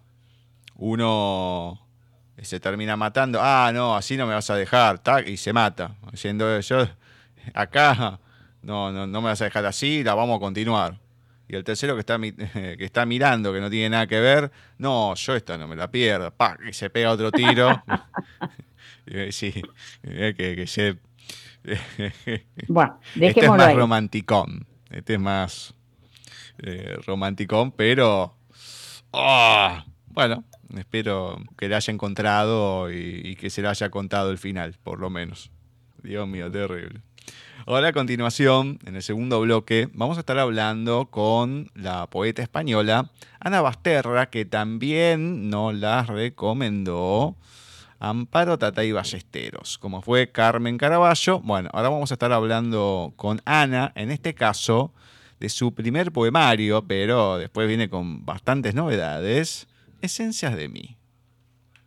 uno 0.76 1.80
se 2.42 2.60
termina 2.60 2.96
matando. 2.96 3.38
Ah, 3.42 3.70
no, 3.74 3.96
así 3.96 4.16
no 4.16 4.26
me 4.26 4.34
vas 4.34 4.48
a 4.50 4.56
dejar. 4.56 5.00
y 5.26 5.36
se 5.36 5.52
mata. 5.52 5.96
Diciendo 6.10 6.60
yo, 6.60 6.86
acá, 7.54 8.18
no, 8.62 8.92
no, 8.92 9.06
no 9.06 9.20
me 9.20 9.28
vas 9.28 9.40
a 9.42 9.44
dejar 9.44 9.66
así, 9.66 10.02
la 10.02 10.14
vamos 10.14 10.36
a 10.36 10.40
continuar. 10.40 10.98
Y 11.48 11.56
el 11.56 11.64
tercero 11.64 11.94
que 11.94 12.00
está, 12.00 12.18
que 12.20 12.84
está 12.84 13.04
mirando, 13.04 13.52
que 13.52 13.60
no 13.60 13.68
tiene 13.68 13.90
nada 13.90 14.06
que 14.06 14.20
ver, 14.20 14.52
no, 14.78 15.14
yo 15.16 15.34
esta 15.34 15.58
no 15.58 15.66
me 15.66 15.76
la 15.76 15.90
pierdo. 15.90 16.32
Y 16.68 16.72
se 16.72 16.88
pega 16.90 17.10
otro 17.10 17.32
tiro. 17.32 17.82
sí, 19.30 19.62
que, 20.02 20.34
que 20.34 20.66
se... 20.66 20.98
bueno, 22.68 22.98
este 23.20 23.40
es 23.40 23.48
más 23.50 23.74
romanticón. 23.74 24.66
Este 24.90 25.14
es 25.14 25.20
más 25.20 25.74
eh, 26.58 26.96
romanticón, 27.06 27.72
pero... 27.72 28.34
¡ah! 29.12 29.84
bueno, 30.08 30.44
espero 30.76 31.38
que 31.56 31.68
le 31.68 31.76
haya 31.76 31.92
encontrado 31.92 32.92
y, 32.92 33.36
que 33.36 33.50
se 33.50 33.62
le 33.62 33.68
haya 33.68 33.90
contado 33.90 34.30
el 34.30 34.38
final, 34.38 34.76
por 34.82 35.00
lo 35.00 35.10
menos. 35.10 35.50
Dios 36.02 36.26
mío, 36.28 36.50
terrible. 36.50 37.00
Ahora 37.66 37.88
a 37.88 37.92
continuación, 37.92 38.78
en 38.84 38.96
el 38.96 39.02
segundo 39.02 39.40
bloque, 39.40 39.88
vamos 39.92 40.16
a 40.16 40.20
estar 40.20 40.38
hablando 40.38 41.06
con 41.10 41.70
la 41.74 42.08
poeta 42.08 42.42
española 42.42 43.10
Ana 43.38 43.60
Basterra, 43.60 44.30
que 44.30 44.44
también 44.44 45.50
nos 45.50 45.74
la 45.74 46.02
recomendó 46.02 47.36
Amparo 48.00 48.58
Tatay 48.58 48.92
Ballesteros, 48.92 49.76
como 49.76 50.00
fue 50.00 50.32
Carmen 50.32 50.78
Caraballo. 50.78 51.40
Bueno, 51.40 51.68
ahora 51.74 51.90
vamos 51.90 52.10
a 52.10 52.14
estar 52.14 52.32
hablando 52.32 53.12
con 53.16 53.42
Ana, 53.44 53.92
en 53.94 54.10
este 54.10 54.34
caso, 54.34 54.94
de 55.38 55.50
su 55.50 55.74
primer 55.74 56.10
poemario, 56.10 56.82
pero 56.86 57.36
después 57.36 57.68
viene 57.68 57.90
con 57.90 58.24
bastantes 58.24 58.74
novedades, 58.74 59.68
Esencias 60.00 60.56
de 60.56 60.68
mí. 60.70 60.99